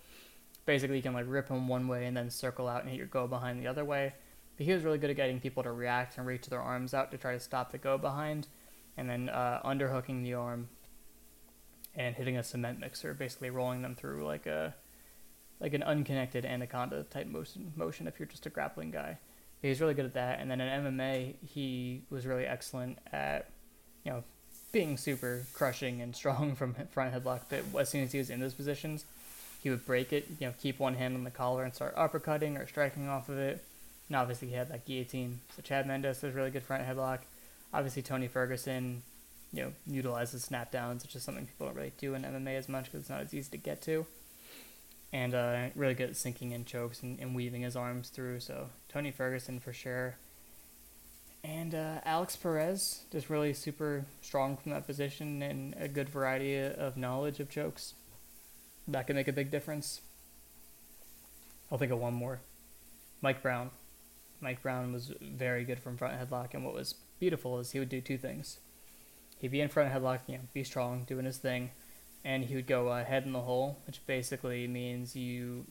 [0.65, 3.07] Basically, you can like rip him one way and then circle out and hit your
[3.07, 4.13] go behind the other way.
[4.57, 7.11] But he was really good at getting people to react and reach their arms out
[7.11, 8.47] to try to stop the go behind,
[8.97, 10.69] and then uh, underhooking the arm
[11.95, 14.75] and hitting a cement mixer, basically rolling them through like a
[15.59, 19.17] like an unconnected anaconda type motion motion if you're just a grappling guy.
[19.61, 20.39] He's really good at that.
[20.39, 23.49] And then in MMA, he was really excellent at,
[24.03, 24.23] you know,
[24.71, 27.41] being super crushing and strong from front headlock.
[27.49, 29.05] But as soon as he was in those positions,
[29.61, 32.61] he would break it, you know, keep one hand on the collar and start uppercutting
[32.61, 33.65] or striking off of it.
[34.07, 35.41] And obviously, he had that guillotine.
[35.55, 37.19] So Chad Mendes was really good front headlock.
[37.73, 39.03] Obviously, Tony Ferguson,
[39.51, 42.69] you know, utilizes snap downs, which is something people don't really do in MMA as
[42.69, 44.05] much because it's not as easy to get to
[45.13, 48.39] and uh, really good at sinking in chokes and, and, weaving his arms through.
[48.39, 50.15] So Tony Ferguson for sure.
[51.43, 56.57] And uh, Alex Perez, just really super strong from that position and a good variety
[56.57, 57.93] of knowledge of chokes.
[58.87, 60.01] That can make a big difference.
[61.71, 62.41] I'll think of one more.
[63.21, 63.69] Mike Brown.
[64.39, 67.89] Mike Brown was very good from front headlock, and what was beautiful is he would
[67.89, 68.59] do two things.
[69.39, 71.71] He'd be in front headlock, you know, be strong, doing his thing,
[72.23, 75.65] and he would go uh, head in the hole, which basically means you,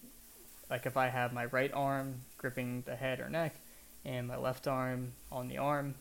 [0.70, 3.56] like if I have my right arm gripping the head or neck,
[4.04, 5.94] and my left arm on the arm,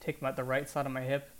[0.00, 1.30] take my, the right side of my hip,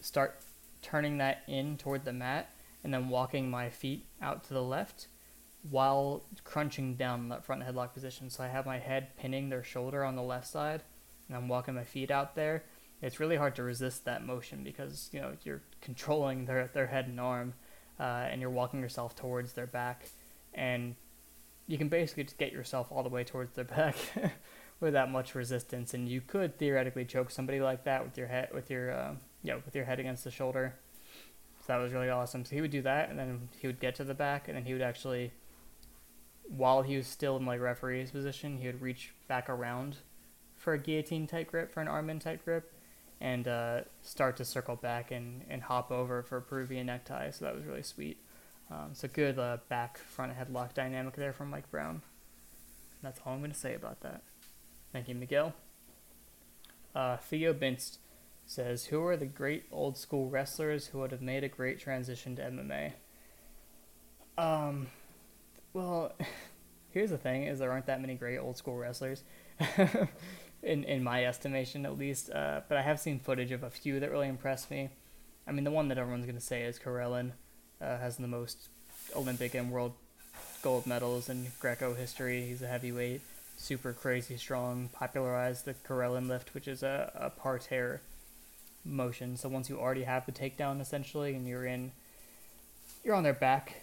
[0.00, 0.40] start
[0.80, 2.50] turning that in toward the mat,
[2.84, 5.06] and then walking my feet out to the left
[5.70, 8.28] while crunching down that front headlock position.
[8.30, 10.82] So I have my head pinning their shoulder on the left side,
[11.28, 12.64] and I'm walking my feet out there,
[13.02, 17.08] it's really hard to resist that motion because you know you're controlling their their head
[17.08, 17.54] and arm,
[17.98, 20.08] uh, and you're walking yourself towards their back,
[20.54, 20.94] and
[21.66, 23.96] you can basically just get yourself all the way towards their back
[24.80, 28.70] without much resistance, and you could theoretically choke somebody like that with your head, with
[28.70, 30.74] your, uh, yeah, with your head against the shoulder.
[31.60, 32.44] So that was really awesome.
[32.44, 34.64] So he would do that, and then he would get to the back, and then
[34.64, 35.32] he would actually,
[36.48, 39.96] while he was still in like referee's position, he would reach back around
[40.56, 42.72] for a guillotine type grip, for an arm in type grip,
[43.20, 47.30] and uh, start to circle back and, and hop over for a Peruvian necktie.
[47.30, 48.18] So that was really sweet.
[48.70, 52.02] Um, so good uh, back front headlock dynamic there from Mike Brown.
[53.02, 54.22] That's all I'm going to say about that.
[54.92, 55.54] Thank you, Miguel.
[56.94, 57.98] Uh, Theo Binst
[58.46, 62.36] says, Who are the great old school wrestlers who would have made a great transition
[62.36, 62.92] to MMA?
[64.38, 64.88] Um,
[65.72, 66.12] well,
[66.90, 69.22] here's the thing: is there aren't that many great old school wrestlers,
[70.62, 72.30] in in my estimation at least.
[72.30, 74.90] Uh, but I have seen footage of a few that really impressed me.
[75.46, 77.32] I mean, the one that everyone's gonna say is Karelin,
[77.80, 78.68] uh, has the most
[79.16, 79.94] Olympic and world
[80.62, 82.46] gold medals in Greco history.
[82.46, 83.20] He's a heavyweight,
[83.56, 88.00] super crazy strong, popularized the Karelin lift, which is a, a parterre
[88.84, 89.36] motion.
[89.36, 91.92] So once you already have the takedown essentially, and you're in,
[93.04, 93.81] you're on their back.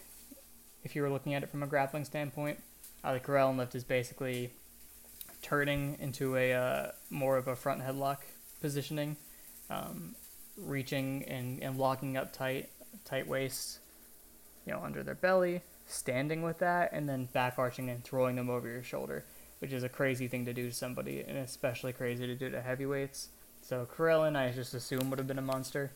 [0.84, 2.59] If you were looking at it from a grappling standpoint,
[3.03, 4.51] uh, the Karelin lift is basically
[5.41, 8.17] turning into a uh, more of a front headlock
[8.61, 9.17] positioning,
[9.69, 10.15] um,
[10.57, 12.69] reaching and, and locking up tight,
[13.05, 13.80] tight waist,
[14.65, 18.49] you know, under their belly, standing with that, and then back arching and throwing them
[18.49, 19.23] over your shoulder,
[19.59, 22.61] which is a crazy thing to do to somebody, and especially crazy to do to
[22.61, 23.30] heavyweights.
[23.61, 25.91] So Karelin, I just assume would have been a monster.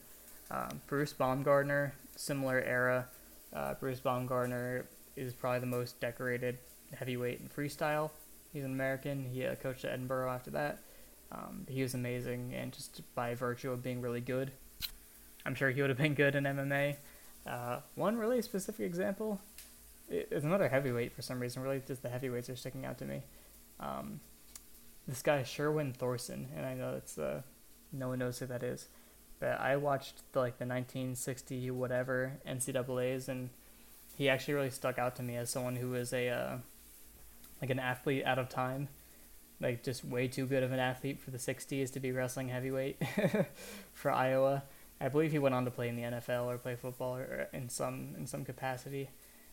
[0.51, 3.07] Um, Bruce Baumgartner, similar era.
[3.54, 4.86] Uh, Bruce Baumgartner
[5.16, 6.58] is probably the most decorated
[6.93, 8.10] heavyweight in freestyle.
[8.51, 9.26] He's an American.
[9.26, 10.80] He uh, coached at Edinboro after that.
[11.32, 14.51] Um, he was amazing, and just by virtue of being really good,
[15.45, 16.97] I'm sure he would have been good in MMA.
[17.45, 19.41] Uh, one really specific example
[20.10, 21.64] is another heavyweight for some reason.
[21.64, 23.24] Really, just the heavyweights are sticking out to me.
[23.80, 24.20] Um,
[25.08, 27.41] this guy Sherwyn Thorson, and I know it's uh,
[27.91, 28.88] no one knows who that is.
[29.39, 33.49] But I watched the, like the 1960 whatever NCAA's, and
[34.17, 36.57] he actually really stuck out to me as someone who was a uh,
[37.61, 38.88] like an athlete out of time,
[39.59, 43.01] like just way too good of an athlete for the 60s to be wrestling heavyweight
[43.93, 44.63] for Iowa.
[45.01, 47.69] I believe he went on to play in the NFL or play football or in
[47.69, 49.09] some in some capacity,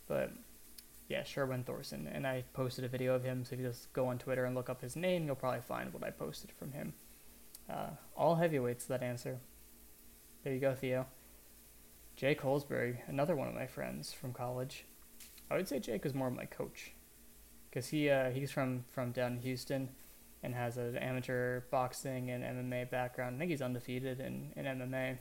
[0.07, 0.33] but
[1.11, 3.45] yeah, Sherwyn Thorson, and I posted a video of him.
[3.45, 5.93] So if you just go on Twitter and look up his name, you'll probably find
[5.93, 6.95] what I posted from him.
[7.69, 9.41] Uh, all heavyweights, that answer.
[10.43, 11.07] There you go, Theo.
[12.17, 14.87] Jake Holsberg, another one of my friends from college.
[15.51, 16.93] I would say Jake was more of my coach,
[17.69, 19.91] because he uh, he's from from down in Houston,
[20.43, 23.37] and has an amateur boxing and MMA background.
[23.37, 25.19] I think he's undefeated in, in MMA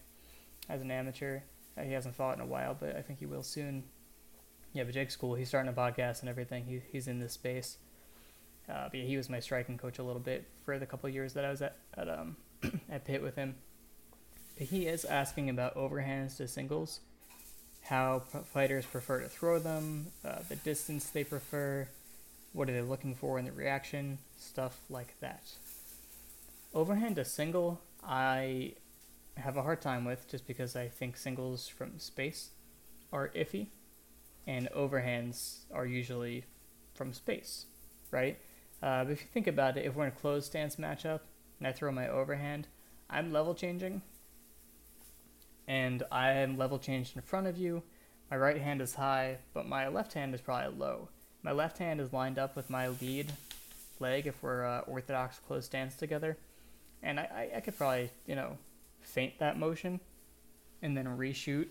[0.69, 1.41] as an amateur.
[1.77, 3.83] Uh, he hasn't fought in a while, but I think he will soon.
[4.73, 5.35] Yeah, but Jake's cool.
[5.35, 6.65] He's starting a podcast and everything.
[6.65, 7.77] He, he's in this space.
[8.69, 11.33] Uh, but yeah, he was my striking coach a little bit for the couple years
[11.33, 12.37] that I was at at um
[12.89, 13.55] at Pitt with him.
[14.59, 16.99] He is asking about overhands to singles,
[17.83, 21.87] how fighters prefer to throw them, uh, the distance they prefer,
[22.51, 25.53] what are they looking for in the reaction, stuff like that.
[26.73, 28.73] Overhand to single, I
[29.37, 32.49] have a hard time with just because I think singles from space
[33.13, 33.67] are iffy,
[34.45, 36.43] and overhands are usually
[36.93, 37.65] from space,
[38.11, 38.37] right?
[38.83, 41.21] Uh, but if you think about it, if we're in a closed stance matchup
[41.59, 42.67] and I throw my overhand,
[43.09, 44.01] I'm level changing.
[45.69, 47.83] And I am level changed in front of you.
[48.31, 51.09] My right hand is high, but my left hand is probably low.
[51.43, 53.31] My left hand is lined up with my lead
[53.99, 56.37] leg if we're uh, orthodox close stance together.
[57.03, 58.57] And I, I, I could probably, you know,
[59.01, 59.99] feint that motion
[60.81, 61.67] and then reshoot.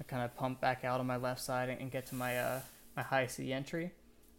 [0.00, 2.60] I kind of pump back out on my left side and get to my uh,
[2.96, 3.92] my high C entry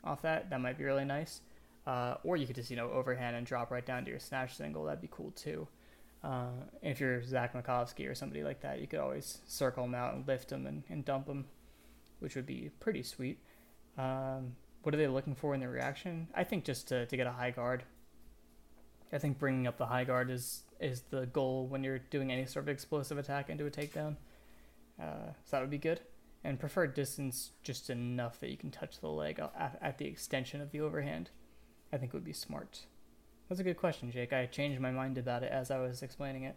[0.04, 0.50] off that.
[0.50, 1.42] That might be really nice.
[1.86, 4.58] Uh, or you could just, you know, overhand and drop right down to your snatch
[4.58, 4.86] single.
[4.86, 5.68] That'd be cool too.
[6.24, 6.52] Uh,
[6.82, 10.28] if you're Zach Makovsky or somebody like that, you could always circle them out and
[10.28, 11.46] lift them and, and dump them,
[12.20, 13.40] which would be pretty sweet.
[13.98, 16.28] Um, what are they looking for in the reaction?
[16.34, 17.84] I think just to, to get a high guard.
[19.12, 22.46] I think bringing up the high guard is is the goal when you're doing any
[22.46, 24.18] sort of explosive attack into a takedown.
[25.02, 26.02] Uh, so that would be good.
[26.44, 30.60] And preferred distance just enough that you can touch the leg at, at the extension
[30.60, 31.30] of the overhand.
[31.94, 32.82] I think would be smart.
[33.50, 34.34] That's a good question, Jake.
[34.34, 36.56] I changed my mind about it as I was explaining it.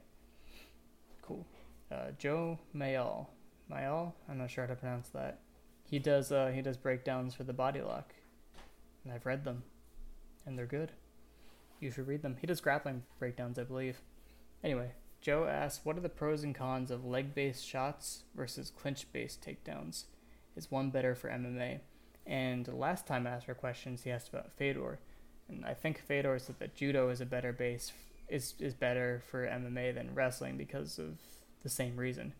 [1.22, 1.44] Cool.
[1.90, 3.26] Uh, Joe Mayall.
[3.70, 4.12] Mayall?
[4.28, 5.40] I'm not sure how to pronounce that.
[5.84, 8.14] He does uh, he does breakdowns for the body lock.
[9.04, 9.62] And I've read them.
[10.44, 10.92] And they're good.
[11.80, 12.36] You should read them.
[12.40, 14.00] He does grappling breakdowns, I believe.
[14.64, 19.06] Anyway, Joe asks, what are the pros and cons of leg based shots versus clinch
[19.12, 20.04] based takedowns?
[20.56, 21.80] Is one better for MMA?
[22.26, 24.98] And last time I asked her questions, he asked about Fedor,
[25.48, 27.92] and I think Fedor said that judo is a better base
[28.28, 31.18] is is better for MMA than wrestling because of
[31.62, 32.32] the same reason.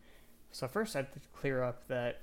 [0.50, 2.22] So first, I have to clear up that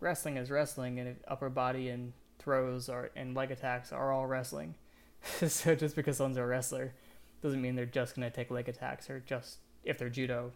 [0.00, 4.74] wrestling is wrestling, and upper body and throws are and leg attacks are all wrestling.
[5.48, 6.94] so just because someone's a wrestler
[7.42, 10.52] doesn't mean they're just gonna take leg attacks or just if they're judo.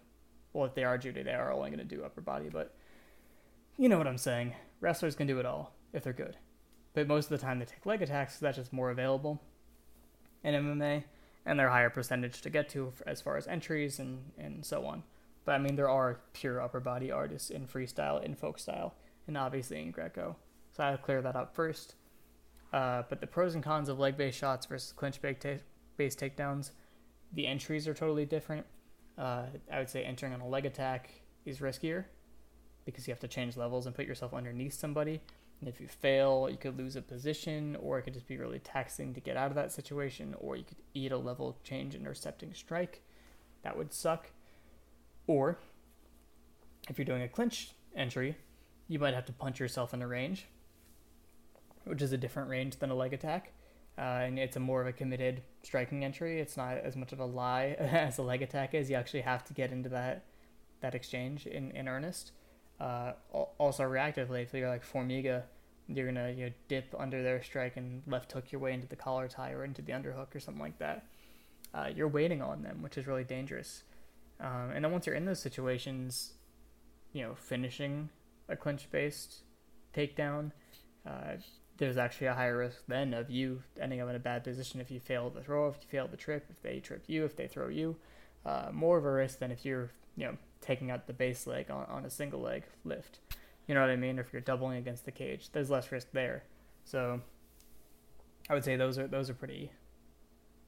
[0.52, 2.74] Well, if they are judo, they are only gonna do upper body, but
[3.76, 4.54] you know what I'm saying.
[4.80, 6.36] Wrestlers can do it all if they're good.
[6.94, 9.40] But most of the time they take leg attacks, so that's just more available
[10.44, 11.04] in MMA,
[11.46, 15.02] and they're higher percentage to get to as far as entries and, and so on.
[15.44, 18.94] But I mean, there are pure upper body artists in freestyle, in folk style,
[19.26, 20.36] and obviously in Greco.
[20.72, 21.94] So I'll clear that up first.
[22.72, 26.70] Uh, but the pros and cons of leg based shots versus clinch based takedowns,
[27.32, 28.66] the entries are totally different.
[29.18, 31.10] Uh, I would say entering on a leg attack
[31.44, 32.04] is riskier
[32.84, 35.20] because you have to change levels and put yourself underneath somebody.
[35.62, 38.58] And if you fail, you could lose a position, or it could just be really
[38.58, 42.52] taxing to get out of that situation, or you could eat a level change intercepting
[42.52, 43.00] strike.
[43.62, 44.30] That would suck.
[45.28, 45.58] Or
[46.88, 48.38] if you're doing a clinch entry,
[48.88, 50.48] you might have to punch yourself in a range,
[51.84, 53.52] which is a different range than a leg attack.
[53.96, 56.40] Uh, and it's a more of a committed striking entry.
[56.40, 58.90] It's not as much of a lie as a leg attack is.
[58.90, 60.24] You actually have to get into that
[60.80, 62.32] that exchange in, in earnest.
[62.80, 63.12] Uh,
[63.58, 65.44] also reactively, if you're like Formiga,
[65.88, 68.96] you're gonna you know, dip under their strike and left hook your way into the
[68.96, 71.06] collar tie or into the underhook or something like that.
[71.74, 73.82] Uh, you're waiting on them, which is really dangerous.
[74.40, 76.32] Um, and then once you're in those situations,
[77.12, 78.10] you know, finishing
[78.48, 79.42] a clinch based
[79.94, 80.52] takedown,
[81.06, 81.36] uh,
[81.78, 84.90] there's actually a higher risk then of you ending up in a bad position if
[84.90, 87.46] you fail the throw, if you fail the trip, if they trip you, if they
[87.46, 87.96] throw you.
[88.44, 91.70] Uh, more of a risk than if you're, you know, taking out the base leg
[91.70, 93.18] on, on a single leg lift.
[93.66, 94.18] You know what I mean?
[94.18, 96.44] If you're doubling against the cage, there's less risk there.
[96.84, 97.20] So
[98.48, 99.72] I would say those are those are pretty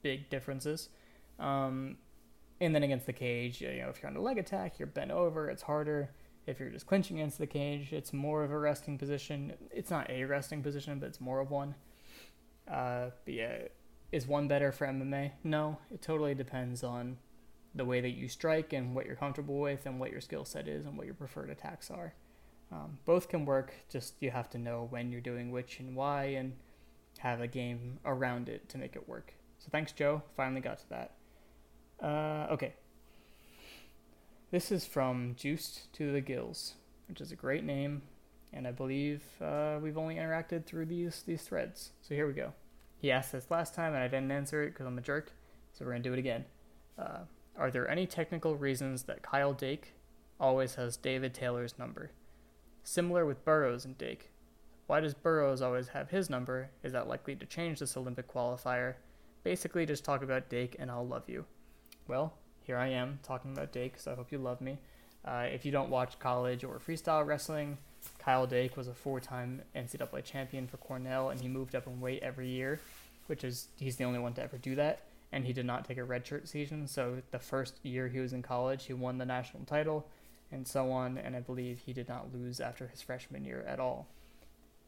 [0.02, 0.90] big differences.
[1.38, 1.96] Um,
[2.60, 5.10] and then against the cage, you know, if you're on a leg attack, you're bent
[5.10, 6.10] over, it's harder.
[6.46, 9.54] If you're just clinching against the cage, it's more of a resting position.
[9.70, 11.74] It's not a resting position, but it's more of one.
[12.70, 13.56] Uh, but yeah,
[14.12, 15.32] is one better for MMA?
[15.42, 17.16] No, it totally depends on
[17.74, 20.68] the way that you strike and what you're comfortable with and what your skill set
[20.68, 22.14] is and what your preferred attacks are.
[22.72, 26.24] Um, both can work, just you have to know when you're doing which and why
[26.24, 26.54] and
[27.18, 29.34] have a game around it to make it work.
[29.58, 30.22] So thanks, Joe.
[30.36, 31.12] Finally got to that.
[32.02, 32.74] Uh, okay.
[34.50, 36.74] This is from Juiced to the Gills,
[37.08, 38.02] which is a great name,
[38.52, 41.90] and I believe uh, we've only interacted through these these threads.
[42.02, 42.52] So here we go.
[42.98, 45.32] He asked this last time, and I didn't answer it because I'm a jerk.
[45.72, 46.44] So we're gonna do it again.
[46.98, 47.20] Uh,
[47.56, 49.92] are there any technical reasons that Kyle Dake
[50.40, 52.10] always has David Taylor's number?
[52.82, 54.30] Similar with Burroughs and Dake.
[54.86, 56.70] Why does Burroughs always have his number?
[56.82, 58.94] Is that likely to change this Olympic qualifier?
[59.44, 61.44] Basically, just talk about Dake and I'll love you.
[62.08, 64.78] Well, here I am talking about Dake, so I hope you love me.
[65.24, 67.78] Uh, if you don't watch college or freestyle wrestling,
[68.18, 72.22] Kyle Dake was a four-time NCAA champion for Cornell, and he moved up in weight
[72.22, 72.80] every year,
[73.28, 75.00] which is he's the only one to ever do that
[75.34, 76.86] and he did not take a redshirt season.
[76.86, 80.06] So the first year he was in college, he won the national title,
[80.52, 81.18] and so on.
[81.18, 84.06] And I believe he did not lose after his freshman year at all.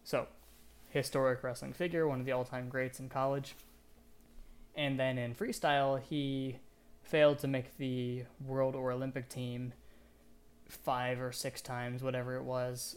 [0.04, 0.28] So,
[0.88, 3.56] historic wrestling figure, one of the all-time greats in college.
[4.76, 6.58] And then in freestyle, he
[7.02, 9.72] failed to make the world or Olympic team
[10.68, 12.96] five or six times, whatever it was.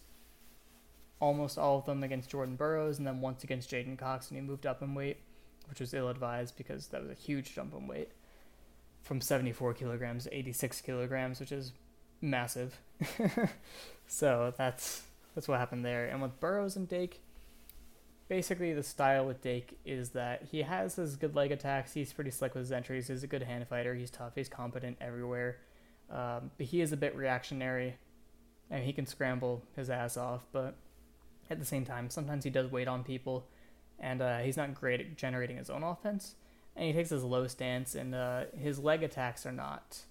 [1.19, 4.45] Almost all of them against Jordan Burroughs, and then once against J'den Cox, and he
[4.45, 5.17] moved up in weight
[5.69, 8.11] which was ill advised because that was a huge jump in weight
[9.03, 11.73] from 74 kilograms to 86 kilograms, which is
[12.21, 12.79] massive.
[14.07, 15.03] so that's
[15.35, 16.07] that's what happened there.
[16.07, 17.21] And with Burroughs and Dake,
[18.27, 21.93] basically the style with Dake is that he has his good leg attacks.
[21.93, 23.07] He's pretty slick with his entries.
[23.07, 23.95] He's a good hand fighter.
[23.95, 24.33] He's tough.
[24.35, 25.57] He's competent everywhere.
[26.11, 27.95] Um, but he is a bit reactionary,
[28.69, 30.45] and he can scramble his ass off.
[30.51, 30.75] But
[31.49, 33.47] at the same time, sometimes he does wait on people
[33.99, 36.35] and uh, he's not great at generating his own offense.
[36.75, 40.03] And he takes his low stance, and uh, his leg attacks are not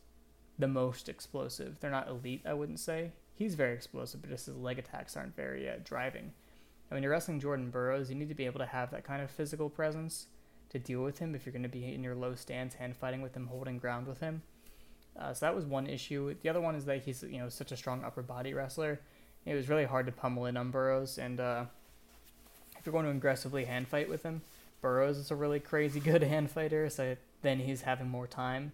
[0.58, 1.80] the most explosive.
[1.80, 3.12] They're not elite, I wouldn't say.
[3.34, 6.32] He's very explosive, but just his leg attacks aren't very uh, driving.
[6.90, 9.22] And when you're wrestling Jordan Burroughs, you need to be able to have that kind
[9.22, 10.26] of physical presence
[10.70, 13.22] to deal with him if you're going to be in your low stance, hand fighting
[13.22, 14.42] with him, holding ground with him.
[15.18, 16.34] Uh, so that was one issue.
[16.42, 19.00] The other one is that he's you know such a strong upper body wrestler.
[19.44, 21.64] It was really hard to pummel in on Burroughs, and uh,
[22.88, 24.40] you're going to aggressively hand fight with him,
[24.80, 28.72] Burroughs is a really crazy good hand fighter, so then he's having more time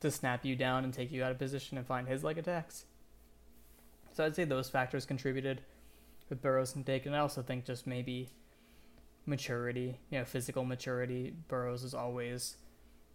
[0.00, 2.86] to snap you down and take you out of position and find his leg attacks.
[4.12, 5.60] So I'd say those factors contributed.
[6.28, 8.28] with Burroughs and Dake, and I also think just maybe
[9.24, 11.32] maturity, you know, physical maturity.
[11.46, 12.56] Burroughs is always,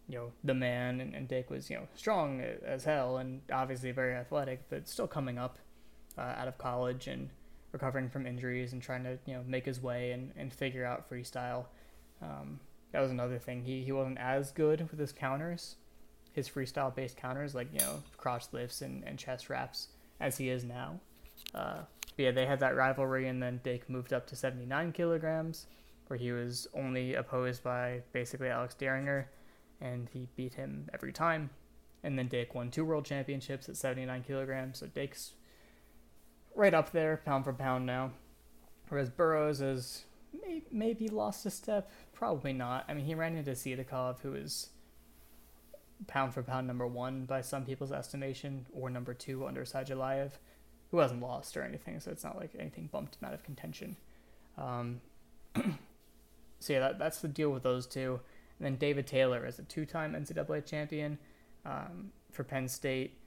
[0.08, 3.92] you know, the man, and, and Dake was, you know, strong as hell and obviously
[3.92, 5.60] very athletic, but still coming up
[6.18, 7.30] uh, out of college and
[7.76, 11.10] recovering from injuries and trying to, you know, make his way and, and figure out
[11.10, 11.66] freestyle.
[12.22, 12.62] Um,
[12.94, 13.66] that was another thing.
[13.66, 15.76] He, he wasn't as good with his counters,
[16.32, 19.90] his freestyle based counters, like, you know, crotch lifts and, and chest wraps,
[20.22, 21.02] as he is now.
[21.54, 21.80] Uh,
[22.16, 25.68] yeah, they had that rivalry, and then Dake moved up to 79 kilograms,
[26.08, 29.26] where he was only opposed by basically Alex Dieringer,
[29.82, 31.50] and he beat him every time.
[32.04, 35.34] And then Dake won two world championships at 79 kilograms, so Dake's
[36.56, 38.12] right up there, pound for pound now.
[38.90, 40.06] Whereas Burroughs has
[40.46, 42.86] may, maybe lost a step, probably not.
[42.88, 44.70] I mean, he ran into Sidakov, who is
[46.08, 50.32] pound for pound number one by some people's estimation, or number two under Sadulaev
[50.92, 53.98] who hasn't lost or anything, so it's not like anything bumped him out of contention.
[54.58, 55.02] Um,
[56.60, 58.20] so yeah, that, that's the deal with those two.
[58.60, 61.18] And then David Taylor is a two-time NCAA champion
[61.66, 63.18] um, for Penn State.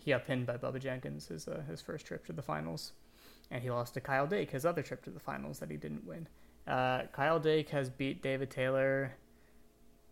[0.00, 2.92] He got pinned by Bubba Jenkins his uh, his first trip to the finals,
[3.50, 6.06] and he lost to Kyle Dake his other trip to the finals that he didn't
[6.06, 6.26] win.
[6.66, 9.14] Uh, Kyle Dake has beat David Taylor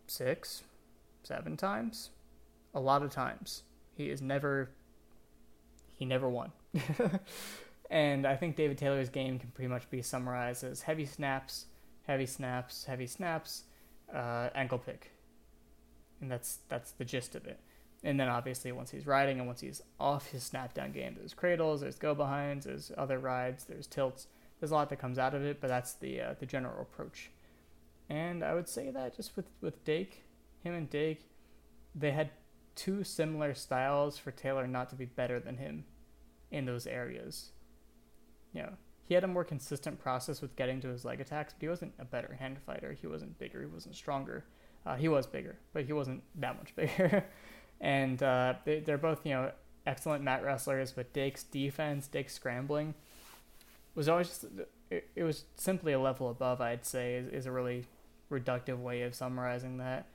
[0.06, 0.62] six,
[1.22, 2.10] seven times,
[2.74, 3.62] a lot of times.
[3.96, 4.70] He is never
[5.96, 6.52] he never won.
[7.90, 11.66] and I think David Taylor's game can pretty much be summarized as heavy snaps,
[12.06, 13.64] heavy snaps, heavy snaps,
[14.12, 15.10] uh, ankle pick.
[16.20, 17.60] And that's that's the gist of it.
[18.02, 21.34] And then obviously once he's riding and once he's off his snap down game, there's
[21.34, 24.26] cradles, there's go behinds, there's other rides, there's tilts.
[24.58, 27.30] There's a lot that comes out of it, but that's the uh, the general approach.
[28.08, 30.24] And I would say that just with with Dake,
[30.62, 31.30] him and Dake,
[31.94, 32.30] they had
[32.74, 35.84] two similar styles for Taylor not to be better than him
[36.50, 37.52] in those areas.
[38.52, 38.72] You know,
[39.04, 41.94] he had a more consistent process with getting to his leg attacks, but he wasn't
[41.98, 42.92] a better hand fighter.
[42.92, 43.60] He wasn't bigger.
[43.60, 44.44] He wasn't stronger.
[44.86, 47.24] Uh, he was bigger, but he wasn't that much bigger.
[47.80, 49.52] And uh, they, they're both, you know,
[49.86, 52.94] excellent mat wrestlers, but Dake's defense, Dake's scrambling
[53.94, 54.44] was always just,
[54.90, 57.86] it, it was simply a level above, I'd say, is, is a really
[58.30, 60.06] reductive way of summarizing that.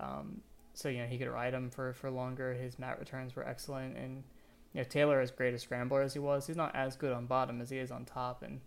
[0.00, 0.42] Um,
[0.74, 2.52] so you know he could ride him for for longer.
[2.52, 4.24] His mat returns were excellent, and
[4.72, 7.26] you know Taylor, as great a scrambler as he was, he's not as good on
[7.26, 8.60] bottom as he is on top, and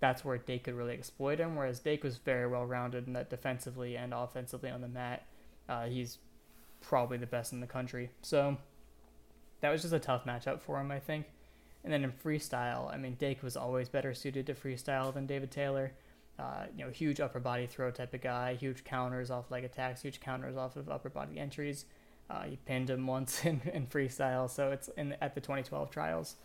[0.00, 1.56] that's where Dake could really exploit him.
[1.56, 5.26] Whereas Dake was very well rounded in that defensively and offensively on the mat,
[5.68, 6.18] uh, he's
[6.84, 8.10] probably the best in the country.
[8.22, 8.56] So
[9.60, 11.26] that was just a tough matchup for him, I think.
[11.82, 15.50] And then in freestyle, I mean, Dake was always better suited to freestyle than David
[15.50, 15.92] Taylor.
[16.38, 20.02] Uh, you know, huge upper body throw type of guy, huge counters off leg attacks,
[20.02, 21.84] huge counters off of upper body entries.
[22.28, 26.36] Uh, he pinned him once in, in freestyle, so it's in at the 2012 trials.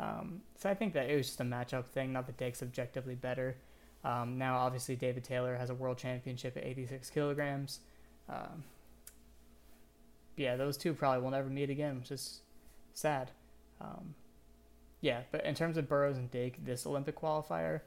[0.00, 3.14] Um, so I think that it was just a matchup thing, not that Dake's objectively
[3.14, 3.56] better.
[4.04, 7.80] Um, now, obviously, David Taylor has a world championship at 86 kilograms.
[8.28, 8.64] Um,
[10.38, 12.40] yeah, those two probably will never meet again, which is
[12.94, 13.30] sad.
[13.80, 14.14] Um,
[15.00, 17.82] yeah, but in terms of Burroughs and Dake, this Olympic qualifier,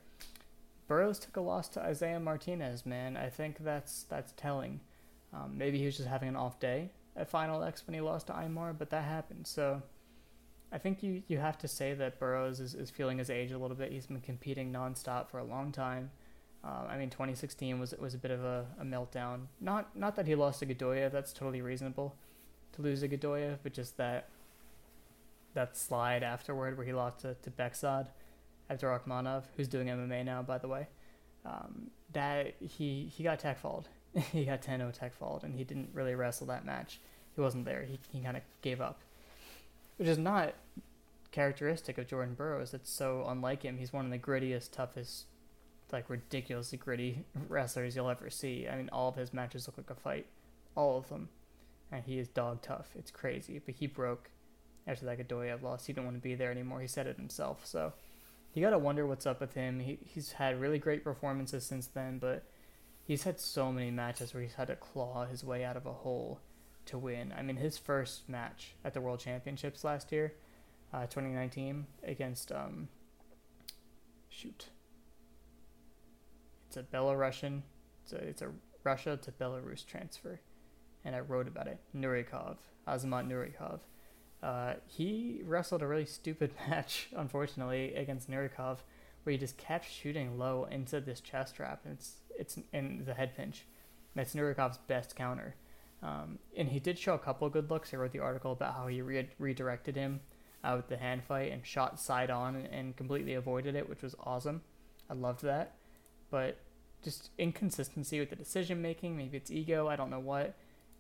[0.88, 3.18] Burroughs took a loss to Isaiah Martinez, man.
[3.18, 4.80] I think that's that's telling.
[5.34, 8.28] Um, maybe he was just having an off day at Final X when he lost
[8.28, 9.48] to Imar, but that happened.
[9.48, 9.82] So
[10.72, 13.58] I think you, you have to say that Burroughs is, is feeling his age a
[13.58, 13.92] little bit.
[13.92, 16.12] He's been competing nonstop for a long time.
[16.64, 19.48] Um, I mean, 2016 was was a bit of a, a meltdown.
[19.60, 21.12] Not not that he lost to Geduev.
[21.12, 22.16] That's totally reasonable
[22.74, 24.30] to lose to Geduev, but just that
[25.54, 28.08] that slide afterward where he lost to, to Beksad
[28.70, 30.88] after Akhmanov, who's doing MMA now, by the way,
[31.46, 33.90] um, that he he got tech falled.
[34.32, 37.00] he got 10-0 tech falled, and he didn't really wrestle that match.
[37.36, 37.84] He wasn't there.
[37.84, 39.02] He he kind of gave up,
[39.98, 40.54] which is not
[41.32, 42.74] characteristic of Jordan Burroughs.
[42.74, 43.78] It's so unlike him.
[43.78, 45.26] He's one of the grittiest, toughest,
[45.92, 48.68] like ridiculously gritty wrestlers you'll ever see.
[48.68, 50.26] I mean, all of his matches look like a fight,
[50.76, 51.30] all of them,
[51.92, 52.90] and he is dog tough.
[52.96, 54.30] It's crazy, but he broke
[54.88, 55.86] after that Geduev loss.
[55.86, 56.82] He didn't want to be there anymore.
[56.82, 57.66] He said it himself.
[57.66, 57.94] So
[58.54, 59.80] you gotta wonder what's up with him.
[59.80, 62.44] He he's had really great performances since then, but
[63.04, 65.94] he's had so many matches where he's had to claw his way out of a
[65.94, 66.40] hole
[66.86, 67.34] to win.
[67.38, 70.34] I mean, his first match at the World Championships last year,
[70.94, 72.90] uh, 2019, against um,
[74.30, 74.68] shoot,
[76.68, 77.62] it's a Belarusian,
[78.04, 78.50] it's a it's a
[78.84, 80.40] Russia to Belarus transfer,
[81.04, 81.80] and I wrote about it.
[81.96, 83.80] Nurikov, Azamat Nurikov.
[84.42, 88.78] Uh, he wrestled a really stupid match, unfortunately, against Nurikov,
[89.24, 91.82] where he just kept shooting low into this chest trap.
[91.86, 93.66] And it's it's in the head pinch.
[94.16, 95.56] That's Nurikov's best counter.
[96.04, 97.94] Um, and he did show a couple of good looks.
[97.94, 100.22] I wrote the article about how he re- redirected him
[100.64, 104.16] out with the hand fight and shot side on and completely avoided it, which was
[104.24, 104.62] awesome.
[105.10, 105.76] I loved that.
[106.32, 106.58] But
[107.04, 110.56] just inconsistency with the decision making, maybe it's ego, I don't know what.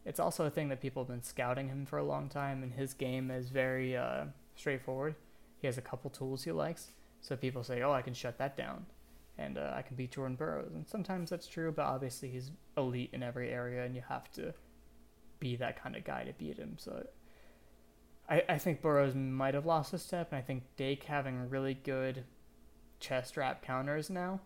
[0.05, 2.73] It's also a thing that people have been scouting him for a long time, and
[2.73, 4.25] his game is very uh,
[4.55, 5.15] straightforward.
[5.59, 6.87] He has a couple tools he likes,
[7.21, 8.87] so people say, "Oh, I can shut that down,"
[9.37, 10.73] and uh, I can beat Jordan Burroughs.
[10.73, 14.53] And sometimes that's true, but obviously he's elite in every area, and you have to
[15.39, 16.77] be that kind of guy to beat him.
[16.77, 17.05] So
[18.29, 21.73] I, I think Burroughs might have lost a step, and I think Dake having really
[21.73, 22.23] good
[22.99, 24.39] chest wrap counters now,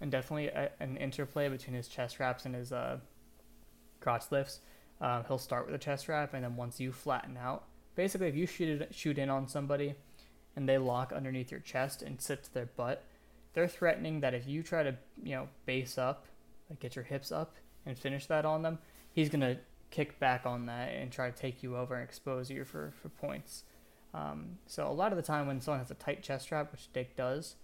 [0.00, 2.98] and definitely a, an interplay between his chest wraps and his uh,
[4.00, 4.60] crotch lifts.
[5.00, 8.36] Um, he'll start with a chest wrap, and then once you flatten out, basically, if
[8.36, 9.94] you shoot shoot in on somebody,
[10.56, 13.04] and they lock underneath your chest and sit to their butt,
[13.54, 16.26] they're threatening that if you try to you know base up,
[16.68, 17.54] like get your hips up
[17.86, 18.78] and finish that on them,
[19.12, 19.58] he's gonna
[19.90, 23.08] kick back on that and try to take you over and expose you for, for
[23.08, 23.64] points.
[24.14, 26.92] Um, so a lot of the time when someone has a tight chest wrap, which
[26.92, 27.56] Dake does,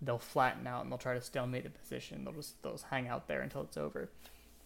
[0.00, 2.24] they'll flatten out and they'll try to stalemate the position.
[2.24, 4.10] They'll just they'll just hang out there until it's over.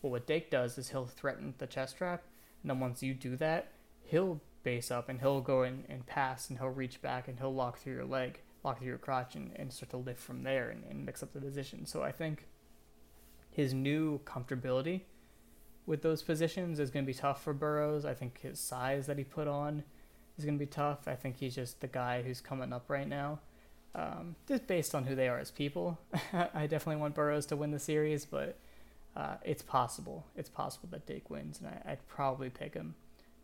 [0.07, 2.23] But what Dake does is he'll threaten the chest wrap,
[2.63, 3.73] and then once you do that,
[4.05, 7.53] he'll base up and he'll go in and pass and he'll reach back and he'll
[7.53, 10.71] lock through your leg, lock through your crotch, and, and start to lift from there
[10.71, 11.87] and, and mix up the position.
[11.87, 12.47] So I think
[13.51, 15.01] his new comfortability
[15.87, 18.05] with those positions is going to be tough for Burroughs.
[18.05, 19.83] I think his size that he put on
[20.39, 21.09] is going to be tough.
[21.09, 23.41] I think he's just the guy who's coming up right now.
[23.93, 25.99] Um, just based on who they are as people,
[26.33, 28.57] I definitely want Burroughs to win the series, but
[29.17, 30.27] uh, it's possible.
[30.37, 32.95] It's possible that Dake wins, and I, would probably pick him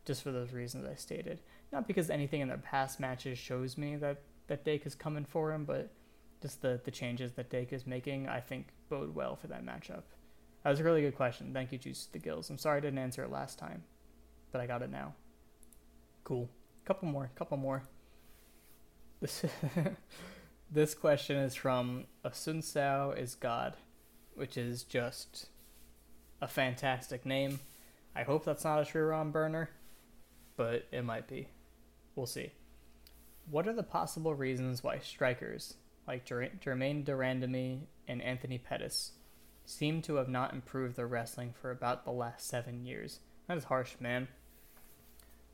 [0.05, 1.41] just for those reasons I stated.
[1.73, 5.53] Not because anything in their past matches shows me that, that Dake is coming for
[5.53, 5.91] him, but
[6.43, 10.03] just the, the changes that Dake is making, I think bode well for that matchup.
[10.63, 11.53] That was a really good question.
[11.55, 12.51] Thank you, Juice the Gills.
[12.51, 13.83] I'm sorry I didn't answer it last time,
[14.51, 15.15] but I got it now.
[16.25, 16.51] Cool.
[16.85, 17.31] Couple more.
[17.35, 17.83] Couple more.
[19.21, 19.45] This
[20.71, 23.77] this question is from Asunsao is God,
[24.35, 25.49] which is just
[26.43, 27.61] a fantastic name.
[28.15, 29.71] I hope that's not a Sriram burner,
[30.57, 31.49] but it might be.
[32.17, 32.51] We'll see.
[33.49, 35.75] What are the possible reasons why strikers
[36.07, 39.13] like Germaine de Randamie and Anthony Pettis
[39.65, 43.21] seem to have not improved their wrestling for about the last seven years.
[43.47, 44.27] That is harsh, man.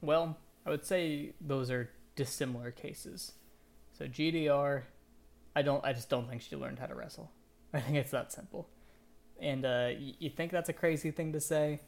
[0.01, 3.33] Well, I would say those are dissimilar cases.
[3.93, 4.85] So GDR,
[5.55, 7.31] I don't, I just don't think she learned how to wrestle.
[7.75, 8.71] I think it's that simple.
[9.41, 11.81] And uh, you, think that's a crazy thing to say,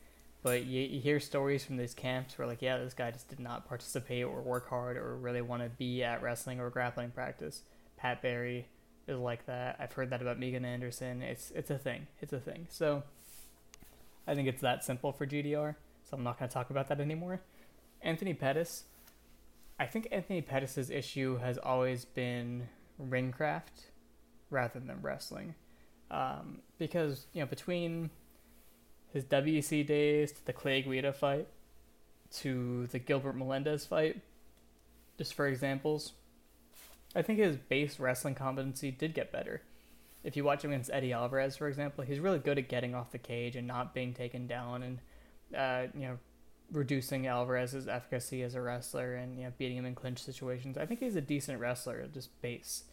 [0.42, 3.40] but you, you hear stories from these camps where like, yeah, this guy just did
[3.40, 7.62] not participate or work hard or really want to be at wrestling or grappling practice.
[7.96, 8.66] Pat Barry,
[9.10, 9.76] is like that.
[9.78, 11.22] I've heard that about Megan Anderson.
[11.22, 12.06] It's it's a thing.
[12.20, 12.66] It's a thing.
[12.70, 13.02] So
[14.26, 15.74] I think it's that simple for GDR.
[16.08, 17.40] So I'm not going to talk about that anymore.
[18.00, 18.84] Anthony Pettis.
[19.78, 22.68] I think Anthony Pettis's issue has always been
[23.02, 23.88] ringcraft
[24.50, 25.54] rather than wrestling,
[26.10, 28.10] um, because you know between
[29.12, 31.48] his WEC days to the Clay Guida fight
[32.30, 34.20] to the Gilbert Melendez fight,
[35.18, 36.12] just for examples,
[37.14, 39.62] I think his base wrestling competency did get better.
[40.22, 43.10] If you watch him against Eddie Alvarez, for example, he's really good at getting off
[43.10, 44.98] the cage and not being taken down, and
[45.56, 46.18] uh, you know,
[46.70, 50.76] reducing Alvarez's efficacy as a wrestler and you know beating him in clinch situations.
[50.76, 52.84] I think he's a decent wrestler, just base.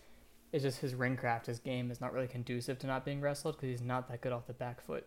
[0.52, 3.56] It's just his ring craft, his game is not really conducive to not being wrestled
[3.56, 5.06] because he's not that good off the back foot.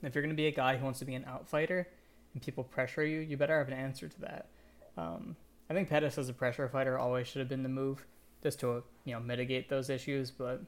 [0.00, 1.86] And if you're going to be a guy who wants to be an outfighter
[2.32, 4.48] and people pressure you, you better have an answer to that.
[4.96, 5.36] Um,
[5.68, 8.04] I think Pettis as a pressure fighter always should have been the move,
[8.42, 10.30] just to you know mitigate those issues.
[10.30, 10.62] But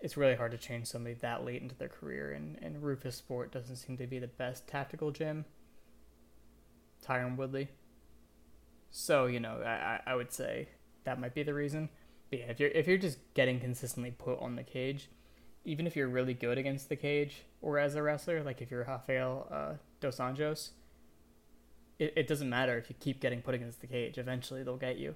[0.00, 3.76] it's really hard to change somebody that late into their career, and and Roufusport doesn't
[3.76, 5.44] seem to be the best tactical gym.
[7.04, 7.68] Tyron Woodley.
[8.90, 10.68] So you know, I I would say
[11.04, 11.88] that might be the reason.
[12.34, 15.08] But yeah, if you're if you're just getting consistently put on the cage,
[15.64, 18.82] even if you're really good against the cage or as a wrestler, like if you're
[18.82, 20.70] Rafael uh, Dos Anjos,
[22.00, 24.18] it, it doesn't matter if you keep getting put against the cage.
[24.18, 25.14] Eventually, they'll get you,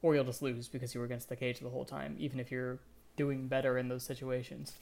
[0.00, 2.52] or you'll just lose because you were against the cage the whole time, even if
[2.52, 2.78] you're
[3.16, 4.74] doing better in those situations.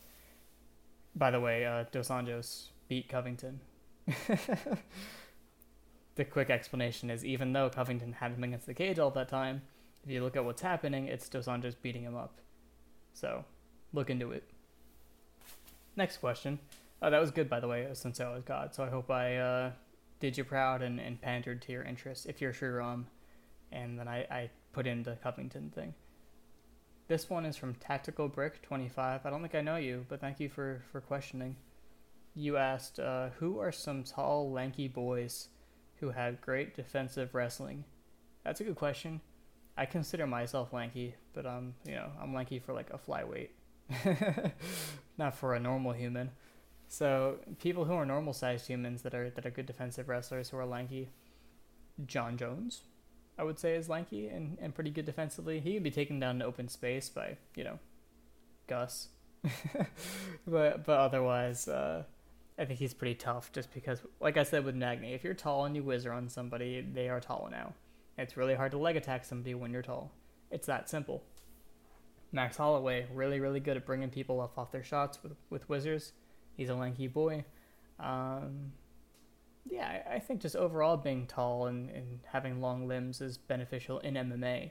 [1.16, 3.60] By the way, uh, Dos Anjos beat Covington.
[6.16, 9.62] the quick explanation is even though Covington had him against the cage all that time,
[10.04, 12.40] if you look at what's happening, it's Dos Anjos beating him up.
[13.12, 13.44] So,
[13.92, 14.48] look into it.
[15.96, 16.58] Next question.
[17.00, 18.74] Oh, that was good, by the way, since I was God.
[18.74, 19.70] So I hope I uh,
[20.20, 23.04] did you proud and, and pandered to your interests if you're Sriram.
[23.70, 25.94] And then I, I put in the Covington thing.
[27.06, 29.24] This one is from Tactical Brick 25.
[29.24, 31.56] I don't think I know you, but thank you for, for questioning.
[32.34, 35.48] You asked, uh, who are some tall, lanky boys
[35.96, 37.84] who have great defensive wrestling?
[38.44, 39.20] That's a good question.
[39.78, 43.50] I consider myself lanky, but um, you know, I'm lanky for like a flyweight,
[45.18, 46.30] not for a normal human.
[46.88, 50.58] So people who are normal sized humans that are that are good defensive wrestlers who
[50.58, 51.10] are lanky,
[52.06, 52.82] Jon Jones,
[53.38, 55.60] I would say is lanky and, and pretty good defensively.
[55.60, 57.78] He can be taken down in open space by, you know,
[58.66, 59.08] Gus.
[60.46, 62.02] but but otherwise, uh,
[62.58, 65.66] I think he's pretty tough just because like I said with Nagny, if you're tall
[65.66, 67.74] and you whizzer on somebody, they are tall now.
[68.18, 70.10] It's really hard to leg attack somebody when you're tall.
[70.50, 71.22] It's that simple.
[72.32, 76.12] Max Holloway, really, really good at bringing people up off their shots with, with whizzers.
[76.56, 77.44] He's a lanky boy.
[77.98, 78.72] Um,
[79.70, 84.14] yeah, I think just overall being tall and, and having long limbs is beneficial in
[84.14, 84.70] MMA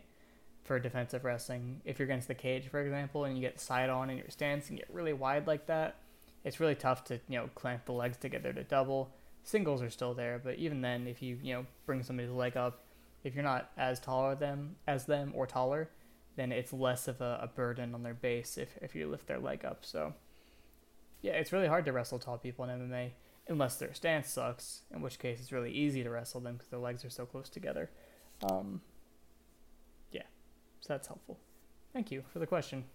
[0.63, 1.81] for defensive wrestling.
[1.85, 4.69] If you're against the cage, for example, and you get side on in your stance
[4.69, 5.95] and get really wide like that,
[6.43, 9.09] it's really tough to you know clamp the legs together to double.
[9.43, 12.83] Singles are still there, but even then, if you you know bring somebody's leg up,
[13.23, 15.89] if you're not as taller them as them or taller,
[16.35, 19.39] then it's less of a, a burden on their base if if you lift their
[19.39, 19.85] leg up.
[19.85, 20.13] So
[21.21, 23.11] yeah, it's really hard to wrestle tall people in MMA
[23.49, 26.79] unless their stance sucks, in which case it's really easy to wrestle them because their
[26.79, 27.89] legs are so close together.
[28.43, 28.81] Um,
[30.11, 30.23] yeah,
[30.81, 31.39] so that's helpful.
[31.93, 32.85] Thank you for the question.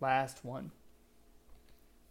[0.00, 0.72] Last one.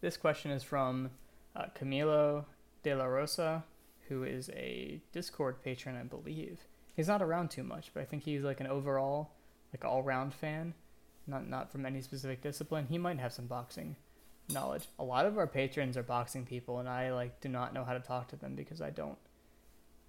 [0.02, 1.12] This question is from
[1.56, 2.46] uh, Camilo
[2.84, 3.64] De La Rosa,
[4.08, 6.60] who is a Discord patron, I believe.
[6.96, 9.32] He's not around too much, but I think he's like an overall,
[9.74, 10.74] like all round fan,
[11.28, 12.88] not not from any specific discipline.
[12.90, 13.96] He might have some boxing
[14.50, 14.88] knowledge.
[15.00, 17.94] A lot of our patrons are boxing people, and I like do not know how
[17.94, 19.18] to talk to them because I don't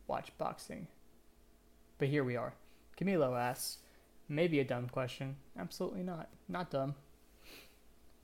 [0.06, 0.86] watch boxing.
[1.98, 2.54] But here we are.
[2.98, 3.78] Camilo asks,
[4.28, 5.36] maybe a dumb question.
[5.58, 6.28] Absolutely not.
[6.48, 6.94] Not dumb.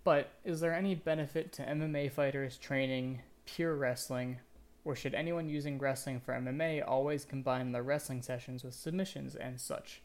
[0.05, 4.39] But is there any benefit to MMA fighters training pure wrestling,
[4.85, 9.61] or should anyone using wrestling for MMA always combine their wrestling sessions with submissions and
[9.61, 10.03] such?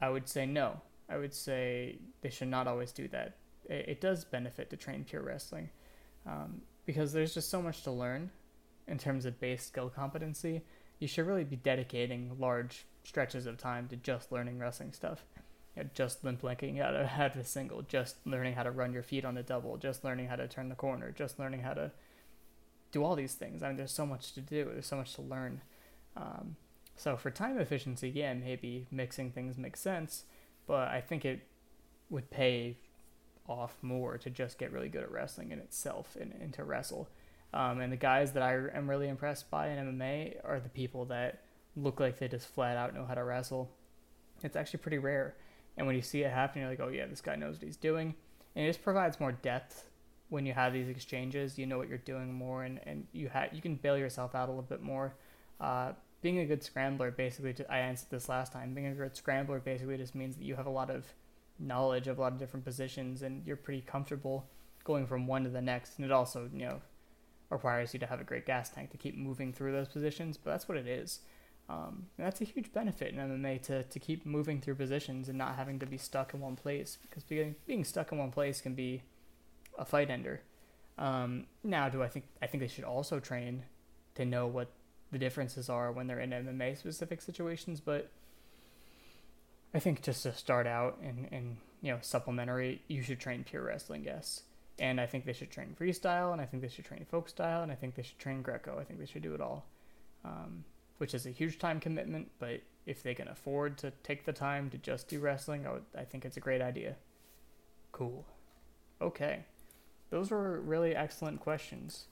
[0.00, 0.80] I would say no.
[1.08, 3.36] I would say they should not always do that
[3.68, 5.70] it, it does benefit to train pure wrestling
[6.26, 8.30] um, because there's just so much to learn
[8.88, 10.62] in terms of base skill competency.
[10.98, 15.24] You should really be dedicating large stretches of time to just learning wrestling stuff.
[15.76, 18.92] You know, just limp linking how to how to single, just learning how to run
[18.92, 21.74] your feet on a double, just learning how to turn the corner, just learning how
[21.74, 21.90] to
[22.92, 23.62] do all these things.
[23.62, 24.70] I mean, there's so much to do.
[24.72, 25.60] There's so much to learn.
[26.16, 26.56] Um,
[26.96, 30.24] so for time efficiency, yeah, maybe mixing things makes sense,
[30.66, 31.40] but I think it
[32.08, 32.76] would pay
[33.48, 37.08] off more to just get really good at wrestling in itself and, and to wrestle.
[37.52, 41.04] Um, and the guys that I am really impressed by in MMA are the people
[41.06, 41.42] that
[41.76, 43.70] look like they just flat out know how to wrestle.
[44.42, 45.36] It's actually pretty rare.
[45.76, 47.76] And when you see it happen, you're like, oh yeah, this guy knows what he's
[47.76, 48.14] doing.
[48.54, 49.84] And it just provides more depth
[50.28, 51.58] when you have these exchanges.
[51.58, 54.48] You know what you're doing more, and, and you ha- you can bail yourself out
[54.48, 55.14] a little bit more.
[55.60, 58.74] Uh, being a good scrambler, basically, I answered this last time.
[58.74, 61.04] Being a good scrambler basically just means that you have a lot of
[61.58, 64.46] knowledge of a lot of different positions and you're pretty comfortable
[64.84, 65.98] going from one to the next.
[65.98, 66.80] And it also, you know,
[67.50, 70.50] requires you to have a great gas tank to keep moving through those positions, but
[70.50, 71.20] that's what it is.
[71.68, 75.56] Um, that's a huge benefit in MMA to, to keep moving through positions and not
[75.56, 78.74] having to be stuck in one place because being, being stuck in one place can
[78.74, 79.02] be
[79.76, 80.42] a fight ender.
[80.98, 83.64] Um, now, do I think I think they should also train
[84.14, 84.70] to know what
[85.12, 88.10] the differences are when they're in MMA specific situations, but
[89.74, 93.62] I think just to start out and, and you know supplementary, you should train pure
[93.62, 94.42] wrestling, yes.
[94.78, 97.62] And I think they should train freestyle, and I think they should train folk style,
[97.62, 98.78] and I think they should train Greco.
[98.78, 99.64] I think they should do it all,
[100.24, 100.64] um,
[100.98, 102.30] which is a huge time commitment.
[102.38, 105.84] But if they can afford to take the time to just do wrestling, I, would,
[105.96, 106.96] I think it's a great idea.
[107.92, 108.26] Cool.
[109.00, 109.44] Okay,
[110.10, 112.06] those were really excellent questions.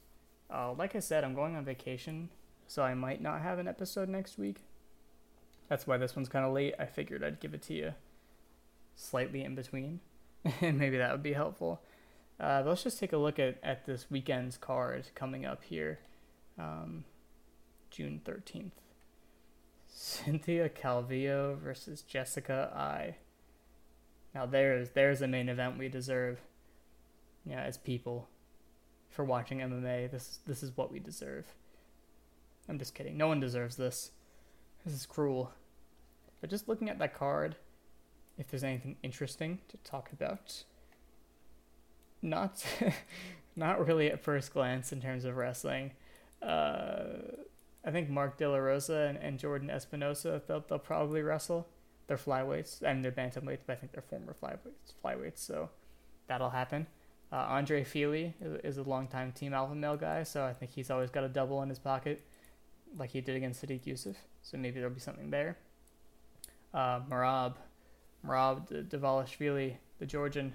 [0.53, 2.29] Uh, like I said, I'm going on vacation,
[2.67, 4.59] so I might not have an episode next week.
[5.69, 6.75] That's why this one's kind of late.
[6.79, 7.95] I figured I'd give it to you
[8.97, 10.01] slightly in between,
[10.61, 11.81] and maybe that would be helpful.
[12.39, 16.01] Uh, let's just take a look at, at this weekend's card coming up here,
[16.59, 17.05] um,
[17.91, 18.73] June 13th.
[19.89, 23.17] Cynthia Calvillo versus Jessica Eye.
[24.35, 26.41] Now there's there's a main event we deserve.
[27.47, 28.29] Yeah, as people,
[29.11, 31.47] for watching MMA, this this is what we deserve.
[32.69, 33.17] I'm just kidding.
[33.17, 34.11] No one deserves this.
[34.85, 35.53] This is cruel.
[36.41, 37.57] But just looking at that card,
[38.39, 40.65] if there's anything interesting to talk about,
[42.23, 42.65] not
[43.57, 45.93] not really at first glance in terms of wrestling.
[46.43, 47.05] Uh,
[47.85, 51.69] I think Mark De La Rosa and, and Jordan Espinosa they'll, they'll probably wrestle.
[52.07, 54.93] They're flyweights and they're bantamweights, but I think they're former flyweights.
[55.03, 55.71] Flyweights, so
[56.27, 56.87] that'll happen.
[57.33, 61.11] Uh, Andre Fili is, a longtime Team Alpha Male guy, so I think he's always
[61.11, 62.25] got a double in his pocket,
[62.97, 64.17] like he did against Sodiq Yusuff.
[64.43, 65.57] so maybe there'll be something there.
[66.73, 67.55] Uh, Merab
[68.25, 70.55] Merab Dvalishvili, the Georgian,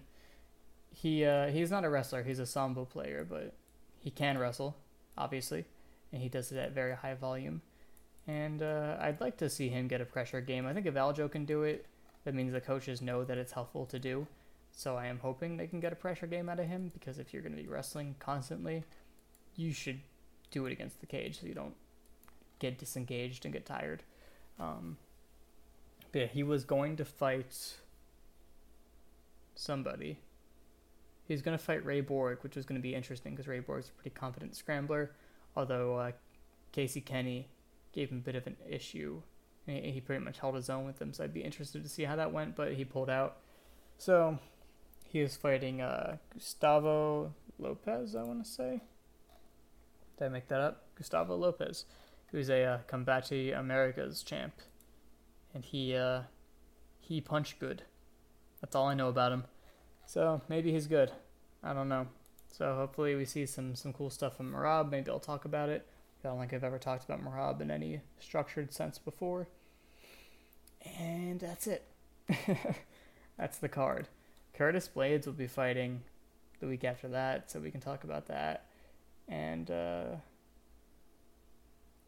[0.91, 2.23] he uh, he's not a wrestler.
[2.23, 3.53] He's a sambo player, but
[3.99, 4.75] he can wrestle,
[5.17, 5.65] obviously,
[6.11, 7.61] and he does it at very high volume.
[8.27, 10.65] And uh, I'd like to see him get a pressure game.
[10.65, 11.85] I think if Aljo can do it,
[12.25, 14.27] that means the coaches know that it's helpful to do.
[14.71, 17.33] So I am hoping they can get a pressure game out of him because if
[17.33, 18.83] you're going to be wrestling constantly,
[19.55, 19.99] you should
[20.51, 21.75] do it against the cage so you don't
[22.59, 24.03] get disengaged and get tired.
[24.59, 24.97] Um,
[26.13, 27.75] yeah, he was going to fight
[29.55, 30.19] somebody.
[31.27, 33.59] He was going to fight Ray Borg, which was going to be interesting because Ray
[33.59, 35.11] Borg's a pretty confident scrambler.
[35.55, 36.11] Although uh,
[36.71, 37.47] Casey Kenney
[37.91, 39.21] gave him a bit of an issue.
[39.65, 42.15] He pretty much held his own with him, so I'd be interested to see how
[42.15, 43.37] that went, but he pulled out.
[43.99, 44.39] So
[45.09, 48.81] he was fighting uh, Gustavo Lopez, I want to say.
[50.17, 50.83] Did I make that up?
[50.95, 51.85] Gustavo Lopez,
[52.27, 54.53] who's a uh, Combate Americas champ,
[55.53, 56.21] and he uh,
[56.99, 57.83] he punched good.
[58.61, 59.45] That's all I know about him.
[60.05, 61.11] So maybe he's good.
[61.63, 62.07] I don't know.
[62.51, 64.91] So hopefully we see some some cool stuff from Merab.
[64.91, 65.87] Maybe I'll talk about it.
[66.23, 69.47] I don't think I've ever talked about Merab in any structured sense before.
[70.99, 71.85] And that's it.
[73.37, 74.07] that's the card.
[74.59, 76.01] Curtis Blaydes will be fighting
[76.59, 78.65] the week after that, so we can talk about that.
[79.29, 80.03] And uh,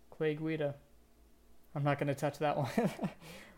[0.10, 0.76] Clay Guida.
[1.74, 2.92] I'm not going to touch that one.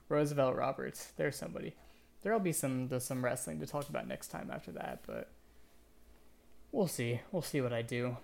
[0.10, 1.12] Roosevelt Roberts.
[1.18, 1.74] There's somebody.
[2.22, 5.32] There'll be some some wrestling to talk about next time after that, but
[6.72, 7.22] we'll see.
[7.32, 8.18] We'll see what I do.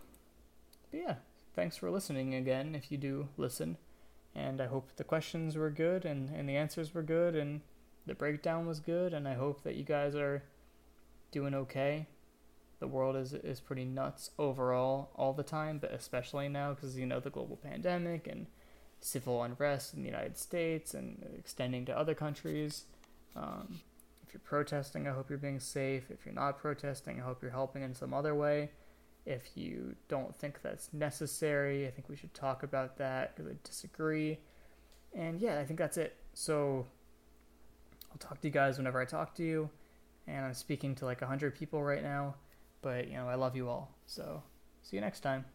[0.92, 1.16] But yeah,
[1.56, 3.78] thanks for listening again if you do listen.
[4.36, 7.62] And I hope the questions were good and, and the answers were good and
[8.06, 9.16] the breakdown was good.
[9.16, 10.44] And I hope that you guys are
[11.32, 12.08] doing okay.
[12.80, 17.06] The world is, is pretty nuts overall all the time, but especially now because, you
[17.06, 18.48] know, the global pandemic and
[19.02, 22.86] civil unrest in the United States and extending to other countries.
[23.36, 23.82] Um,
[24.26, 26.10] if you're protesting, I hope you're being safe.
[26.10, 28.70] If you're not protesting, I hope you're helping in some other way.
[29.26, 33.56] If you don't think that's necessary, I think we should talk about that because I
[33.64, 34.40] disagree.
[35.14, 36.16] And yeah, I think that's it.
[36.34, 36.86] So
[38.12, 39.70] I'll talk to you guys whenever I talk to you.
[40.30, 42.36] And I'm speaking to like 100 people right now.
[42.82, 43.96] But, you know, I love you all.
[44.06, 44.42] So
[44.84, 45.46] see you next time.